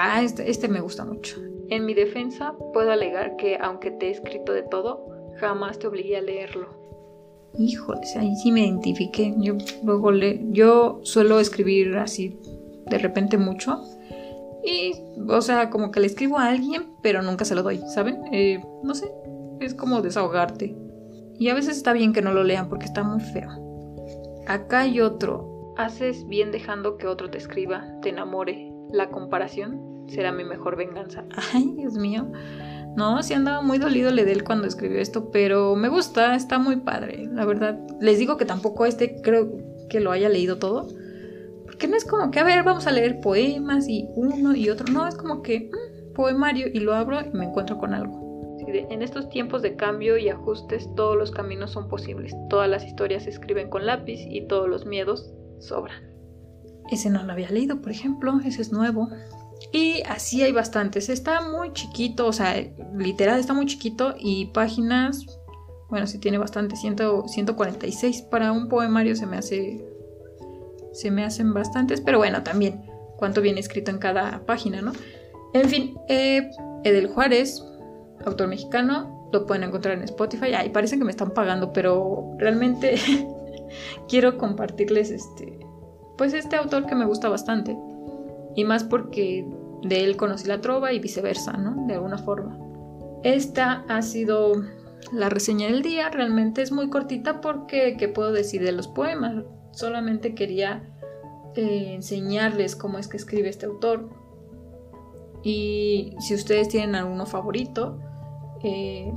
Ah, 0.00 0.22
este, 0.22 0.48
este, 0.48 0.68
me 0.68 0.80
gusta 0.80 1.04
mucho. 1.04 1.36
En 1.68 1.84
mi 1.84 1.92
defensa, 1.92 2.54
puedo 2.72 2.92
alegar 2.92 3.36
que, 3.36 3.58
aunque 3.60 3.90
te 3.90 4.06
he 4.06 4.10
escrito 4.10 4.52
de 4.52 4.62
todo, 4.62 5.06
jamás 5.40 5.78
te 5.78 5.88
obligué 5.88 6.16
a 6.16 6.22
leerlo. 6.22 6.68
Híjole, 7.58 8.00
ahí 8.16 8.36
sí 8.36 8.52
me 8.52 8.64
identifiqué. 8.64 9.34
Yo 9.38 9.54
luego 9.82 10.12
le, 10.12 10.40
yo 10.50 11.00
suelo 11.02 11.40
escribir 11.40 11.96
así 11.96 12.38
de 12.88 12.98
repente 12.98 13.36
mucho 13.38 13.82
Y, 14.64 14.92
o 15.28 15.40
sea, 15.40 15.70
como 15.70 15.90
que 15.90 16.00
le 16.00 16.06
escribo 16.06 16.38
a 16.38 16.48
alguien, 16.48 16.94
pero 17.02 17.22
nunca 17.22 17.44
se 17.44 17.54
lo 17.54 17.62
doy, 17.62 17.80
¿saben? 17.92 18.22
Eh, 18.32 18.62
no 18.82 18.94
sé, 18.94 19.10
es 19.60 19.74
como 19.74 20.02
desahogarte. 20.02 20.76
Y 21.38 21.48
a 21.48 21.54
veces 21.54 21.76
está 21.76 21.92
bien 21.92 22.12
que 22.12 22.22
no 22.22 22.32
lo 22.32 22.44
lean 22.44 22.68
porque 22.68 22.84
está 22.84 23.02
muy 23.02 23.20
feo. 23.20 23.50
Acá 24.46 24.80
hay 24.80 25.00
otro. 25.00 25.74
Haces 25.76 26.26
bien 26.26 26.50
dejando 26.50 26.96
que 26.98 27.06
otro 27.06 27.30
te 27.30 27.38
escriba, 27.38 27.84
te 28.02 28.10
enamore. 28.10 28.67
La 28.92 29.10
comparación 29.10 30.04
será 30.08 30.32
mi 30.32 30.44
mejor 30.44 30.76
venganza. 30.76 31.24
Ay, 31.54 31.74
Dios 31.76 31.94
mío. 31.94 32.30
No, 32.96 33.22
sí 33.22 33.34
andaba 33.34 33.62
muy 33.62 33.78
dolido 33.78 34.10
él 34.10 34.44
cuando 34.44 34.66
escribió 34.66 34.98
esto, 34.98 35.30
pero 35.30 35.76
me 35.76 35.88
gusta, 35.88 36.34
está 36.34 36.58
muy 36.58 36.76
padre, 36.76 37.28
la 37.32 37.44
verdad. 37.44 37.78
Les 38.00 38.18
digo 38.18 38.36
que 38.36 38.44
tampoco 38.44 38.86
este 38.86 39.20
creo 39.22 39.52
que 39.88 40.00
lo 40.00 40.10
haya 40.10 40.28
leído 40.28 40.58
todo. 40.58 40.88
Porque 41.64 41.86
no 41.86 41.96
es 41.96 42.04
como 42.04 42.30
que, 42.30 42.40
a 42.40 42.44
ver, 42.44 42.64
vamos 42.64 42.86
a 42.86 42.92
leer 42.92 43.20
poemas 43.20 43.88
y 43.88 44.08
uno 44.16 44.54
y 44.54 44.68
otro. 44.68 44.92
No, 44.92 45.06
es 45.06 45.14
como 45.14 45.42
que 45.42 45.70
mm, 45.70 46.14
poemario 46.14 46.66
y 46.72 46.80
lo 46.80 46.94
abro 46.94 47.20
y 47.20 47.30
me 47.36 47.44
encuentro 47.44 47.78
con 47.78 47.94
algo. 47.94 48.28
En 48.66 49.02
estos 49.02 49.30
tiempos 49.30 49.62
de 49.62 49.76
cambio 49.76 50.18
y 50.18 50.28
ajustes 50.28 50.92
todos 50.94 51.16
los 51.16 51.30
caminos 51.30 51.70
son 51.70 51.88
posibles, 51.88 52.34
todas 52.50 52.68
las 52.68 52.84
historias 52.84 53.22
se 53.22 53.30
escriben 53.30 53.70
con 53.70 53.86
lápiz 53.86 54.20
y 54.28 54.46
todos 54.46 54.68
los 54.68 54.84
miedos 54.84 55.32
sobran. 55.58 56.07
Ese 56.90 57.10
no 57.10 57.22
lo 57.22 57.32
había 57.32 57.50
leído, 57.50 57.80
por 57.80 57.90
ejemplo, 57.90 58.40
ese 58.44 58.62
es 58.62 58.72
nuevo. 58.72 59.08
Y 59.72 60.02
así 60.08 60.42
hay 60.42 60.52
bastantes. 60.52 61.08
Está 61.08 61.40
muy 61.40 61.72
chiquito, 61.72 62.26
o 62.26 62.32
sea, 62.32 62.54
literal 62.96 63.38
está 63.38 63.54
muy 63.54 63.66
chiquito 63.66 64.14
y 64.18 64.46
páginas, 64.46 65.26
bueno, 65.88 66.06
sí 66.06 66.18
tiene 66.18 66.38
bastante, 66.38 66.76
146 66.76 68.22
para 68.22 68.52
un 68.52 68.68
poemario 68.68 69.16
se 69.16 69.26
me 69.26 69.38
hace 69.38 69.84
se 70.92 71.10
me 71.10 71.24
hacen 71.24 71.54
bastantes, 71.54 72.00
pero 72.00 72.18
bueno, 72.18 72.42
también 72.42 72.82
cuánto 73.16 73.40
viene 73.40 73.60
escrito 73.60 73.90
en 73.90 73.98
cada 73.98 74.44
página, 74.46 74.82
¿no? 74.82 74.92
En 75.54 75.68
fin, 75.68 75.96
eh, 76.08 76.50
Edel 76.84 77.08
Juárez, 77.08 77.62
autor 78.24 78.48
mexicano, 78.48 79.28
lo 79.32 79.46
pueden 79.46 79.64
encontrar 79.64 79.96
en 79.96 80.04
Spotify. 80.04 80.54
Ay, 80.56 80.70
parece 80.70 80.98
que 80.98 81.04
me 81.04 81.10
están 81.10 81.32
pagando, 81.32 81.72
pero 81.72 82.34
realmente 82.38 82.96
quiero 84.08 84.38
compartirles 84.38 85.10
este, 85.10 85.58
pues 86.18 86.34
este 86.34 86.56
autor 86.56 86.84
que 86.86 86.96
me 86.96 87.06
gusta 87.06 87.28
bastante. 87.28 87.78
Y 88.54 88.64
más 88.64 88.84
porque 88.84 89.46
de 89.82 90.04
él 90.04 90.16
conocí 90.16 90.46
la 90.48 90.60
trova 90.60 90.92
y 90.92 90.98
viceversa, 90.98 91.52
¿no? 91.52 91.86
De 91.86 91.94
alguna 91.94 92.18
forma. 92.18 92.58
Esta 93.22 93.84
ha 93.88 94.02
sido 94.02 94.64
la 95.12 95.28
reseña 95.28 95.68
del 95.68 95.82
día. 95.82 96.10
Realmente 96.10 96.60
es 96.60 96.72
muy 96.72 96.90
cortita 96.90 97.40
porque, 97.40 97.96
¿qué 97.96 98.08
puedo 98.08 98.32
decir 98.32 98.62
de 98.62 98.72
los 98.72 98.88
poemas? 98.88 99.44
Solamente 99.70 100.34
quería 100.34 100.82
eh, 101.54 101.94
enseñarles 101.94 102.74
cómo 102.74 102.98
es 102.98 103.06
que 103.06 103.16
escribe 103.16 103.48
este 103.48 103.66
autor. 103.66 104.10
Y 105.44 106.16
si 106.18 106.34
ustedes 106.34 106.68
tienen 106.68 106.96
alguno 106.96 107.26
favorito, 107.26 108.00
eh, 108.64 109.12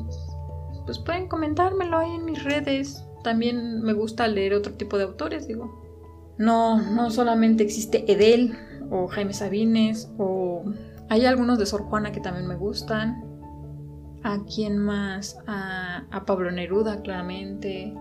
pues 0.85 0.99
pueden 0.99 1.27
comentármelo 1.27 1.97
ahí 1.97 2.11
en 2.11 2.25
mis 2.25 2.43
redes. 2.43 3.03
También 3.23 3.81
me 3.81 3.93
gusta 3.93 4.27
leer 4.27 4.53
otro 4.53 4.73
tipo 4.73 4.97
de 4.99 5.05
autores, 5.05 5.47
digo. 5.47 5.80
No, 6.41 6.81
no 6.81 7.11
solamente 7.11 7.61
existe 7.61 8.11
Edel 8.11 8.57
o 8.89 9.05
Jaime 9.07 9.31
Sabines 9.31 10.11
o 10.17 10.63
hay 11.07 11.27
algunos 11.27 11.59
de 11.59 11.67
Sor 11.67 11.83
Juana 11.83 12.11
que 12.11 12.19
también 12.19 12.47
me 12.47 12.55
gustan. 12.55 13.23
¿A 14.23 14.39
quién 14.43 14.79
más? 14.79 15.37
A, 15.45 16.07
a 16.09 16.25
Pablo 16.25 16.49
Neruda, 16.49 17.03
claramente. 17.03 17.93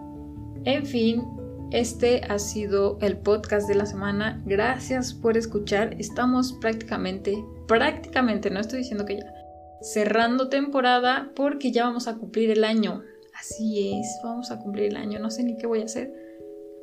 En 0.65 0.87
fin, 0.87 1.23
este 1.71 2.23
ha 2.31 2.39
sido 2.39 2.97
el 3.03 3.19
podcast 3.19 3.69
de 3.69 3.75
la 3.75 3.85
semana. 3.85 4.43
Gracias 4.47 5.13
por 5.13 5.37
escuchar. 5.37 5.95
Estamos 5.99 6.55
prácticamente, 6.55 7.45
prácticamente, 7.69 8.49
no 8.49 8.61
estoy 8.61 8.79
diciendo 8.79 9.05
que 9.05 9.19
ya, 9.19 9.35
cerrando 9.83 10.49
temporada 10.49 11.31
porque 11.37 11.73
ya 11.73 11.85
vamos 11.85 12.09
a 12.09 12.17
cumplir 12.17 12.51
el 12.51 12.65
año. 12.65 13.03
Así 13.39 14.01
es, 14.01 14.19
vamos 14.25 14.51
a 14.51 14.61
cumplir 14.61 14.87
el 14.87 14.97
año. 14.97 15.19
No 15.19 15.31
sé 15.31 15.45
ni 15.45 15.59
qué 15.59 15.67
voy 15.67 15.83
a 15.83 15.85
hacer, 15.85 16.11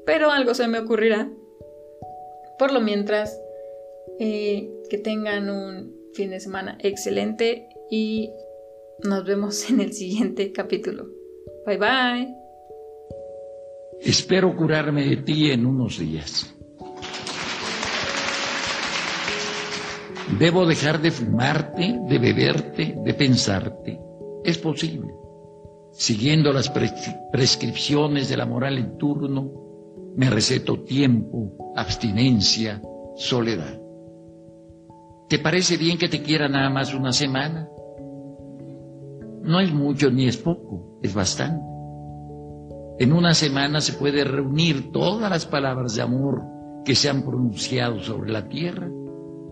pero 0.06 0.30
algo 0.30 0.54
se 0.54 0.68
me 0.68 0.78
ocurrirá. 0.78 1.32
Por 2.58 2.72
lo 2.72 2.82
mientras, 2.82 3.40
eh, 4.20 4.70
que 4.90 4.98
tengan 4.98 5.50
un 5.50 5.96
fin 6.14 6.32
de 6.32 6.40
semana 6.40 6.78
excelente 6.82 7.70
y 7.92 8.32
nos 9.04 9.24
vemos 9.26 9.70
en 9.70 9.82
el 9.82 9.94
siguiente 9.94 10.52
capítulo. 10.52 11.08
Bye 11.66 11.78
bye. 11.78 12.36
Espero 14.02 14.56
curarme 14.56 15.06
de 15.06 15.18
ti 15.18 15.52
en 15.52 15.66
unos 15.66 16.00
días. 16.00 16.54
Debo 20.40 20.66
dejar 20.66 21.02
de 21.02 21.12
fumarte, 21.12 22.00
de 22.08 22.20
beberte, 22.20 22.96
de 23.04 23.14
pensarte. 23.14 24.00
Es 24.44 24.58
posible. 24.58 25.14
Siguiendo 25.92 26.52
las 26.54 26.70
prescripciones 27.32 28.30
de 28.30 28.38
la 28.38 28.46
moral 28.46 28.78
en 28.78 28.98
turno, 28.98 29.67
me 30.18 30.32
receto 30.32 30.80
tiempo, 30.80 31.74
abstinencia, 31.76 32.82
soledad. 33.16 33.80
¿Te 35.30 35.38
parece 35.38 35.78
bien 35.78 36.00
que 36.00 36.10
te 36.10 36.24
quiera 36.24 36.50
nada 36.50 36.72
más 36.72 36.92
una 36.96 37.14
semana? 37.14 37.70
No 39.44 39.60
es 39.60 39.72
mucho 39.72 40.10
ni 40.10 40.28
es 40.28 40.38
poco, 40.38 40.98
es 41.04 41.14
bastante. 41.14 41.64
En 42.98 43.14
una 43.14 43.36
semana 43.36 43.80
se 43.80 43.94
puede 43.94 44.24
reunir 44.24 44.92
todas 44.92 45.30
las 45.30 45.46
palabras 45.46 45.94
de 45.94 46.02
amor 46.02 46.42
que 46.84 46.96
se 46.96 47.10
han 47.10 47.22
pronunciado 47.22 48.00
sobre 48.00 48.32
la 48.32 48.50
tierra 48.50 48.90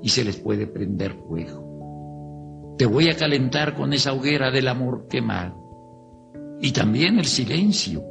y 0.02 0.10
se 0.10 0.24
les 0.24 0.38
puede 0.38 0.66
prender 0.66 1.14
fuego. 1.28 2.74
Te 2.80 2.88
voy 2.88 3.10
a 3.10 3.16
calentar 3.16 3.76
con 3.76 3.94
esa 3.94 4.14
hoguera 4.14 4.50
del 4.50 4.68
amor 4.68 5.06
quemado. 5.08 6.58
Y 6.60 6.72
también 6.72 7.20
el 7.20 7.26
silencio, 7.26 8.04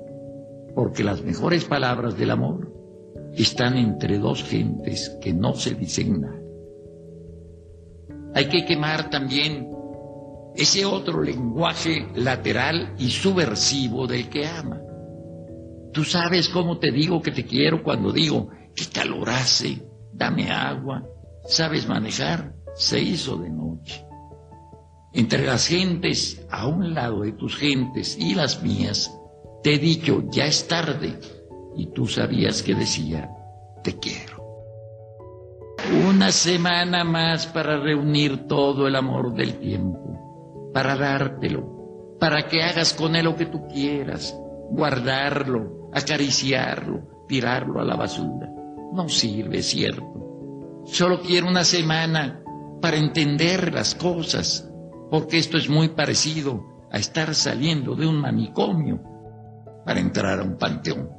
porque 0.74 1.04
las 1.04 1.22
mejores 1.22 1.64
palabras 1.64 2.16
del 2.16 2.30
amor 2.30 2.72
están 3.36 3.76
entre 3.76 4.18
dos 4.18 4.42
gentes 4.44 5.16
que 5.20 5.32
no 5.32 5.54
se 5.54 5.74
dicen 5.74 6.20
nada. 6.20 6.40
Hay 8.34 8.48
que 8.48 8.64
quemar 8.64 9.10
también 9.10 9.68
ese 10.56 10.84
otro 10.84 11.22
lenguaje 11.22 12.06
lateral 12.14 12.94
y 12.98 13.10
subversivo 13.10 14.06
del 14.06 14.28
que 14.28 14.46
ama. 14.46 14.80
Tú 15.92 16.04
sabes 16.04 16.48
cómo 16.48 16.78
te 16.78 16.90
digo 16.90 17.22
que 17.22 17.30
te 17.30 17.44
quiero 17.44 17.82
cuando 17.82 18.12
digo 18.12 18.48
que 18.74 18.86
calor 18.86 19.30
hace, 19.30 19.82
dame 20.12 20.50
agua, 20.50 21.04
sabes 21.46 21.88
manejar, 21.88 22.54
se 22.74 23.00
hizo 23.00 23.36
de 23.36 23.50
noche. 23.50 24.04
Entre 25.12 25.46
las 25.46 25.68
gentes, 25.68 26.44
a 26.50 26.66
un 26.66 26.92
lado 26.94 27.20
de 27.20 27.32
tus 27.32 27.56
gentes 27.56 28.16
y 28.18 28.34
las 28.34 28.60
mías, 28.62 29.16
te 29.64 29.76
he 29.76 29.78
dicho, 29.78 30.24
ya 30.30 30.44
es 30.44 30.68
tarde, 30.68 31.18
y 31.74 31.86
tú 31.86 32.06
sabías 32.06 32.62
que 32.62 32.74
decía, 32.74 33.30
te 33.82 33.98
quiero. 33.98 34.44
Una 36.06 36.30
semana 36.32 37.02
más 37.02 37.46
para 37.46 37.80
reunir 37.80 38.46
todo 38.46 38.86
el 38.86 38.94
amor 38.94 39.32
del 39.32 39.58
tiempo, 39.58 40.70
para 40.74 40.96
dártelo, 40.96 42.18
para 42.20 42.46
que 42.46 42.62
hagas 42.62 42.92
con 42.92 43.16
él 43.16 43.24
lo 43.24 43.36
que 43.36 43.46
tú 43.46 43.66
quieras, 43.66 44.38
guardarlo, 44.68 45.88
acariciarlo, 45.94 47.24
tirarlo 47.26 47.80
a 47.80 47.84
la 47.84 47.96
basura. 47.96 48.50
No 48.92 49.08
sirve, 49.08 49.62
cierto. 49.62 50.82
Solo 50.84 51.22
quiero 51.22 51.48
una 51.48 51.64
semana 51.64 52.42
para 52.82 52.98
entender 52.98 53.72
las 53.72 53.94
cosas, 53.94 54.70
porque 55.10 55.38
esto 55.38 55.56
es 55.56 55.70
muy 55.70 55.88
parecido 55.88 56.86
a 56.92 56.98
estar 56.98 57.34
saliendo 57.34 57.94
de 57.94 58.06
un 58.06 58.16
manicomio 58.16 59.13
para 59.84 60.00
entrar 60.00 60.40
a 60.40 60.42
un 60.42 60.56
panteón. 60.56 61.10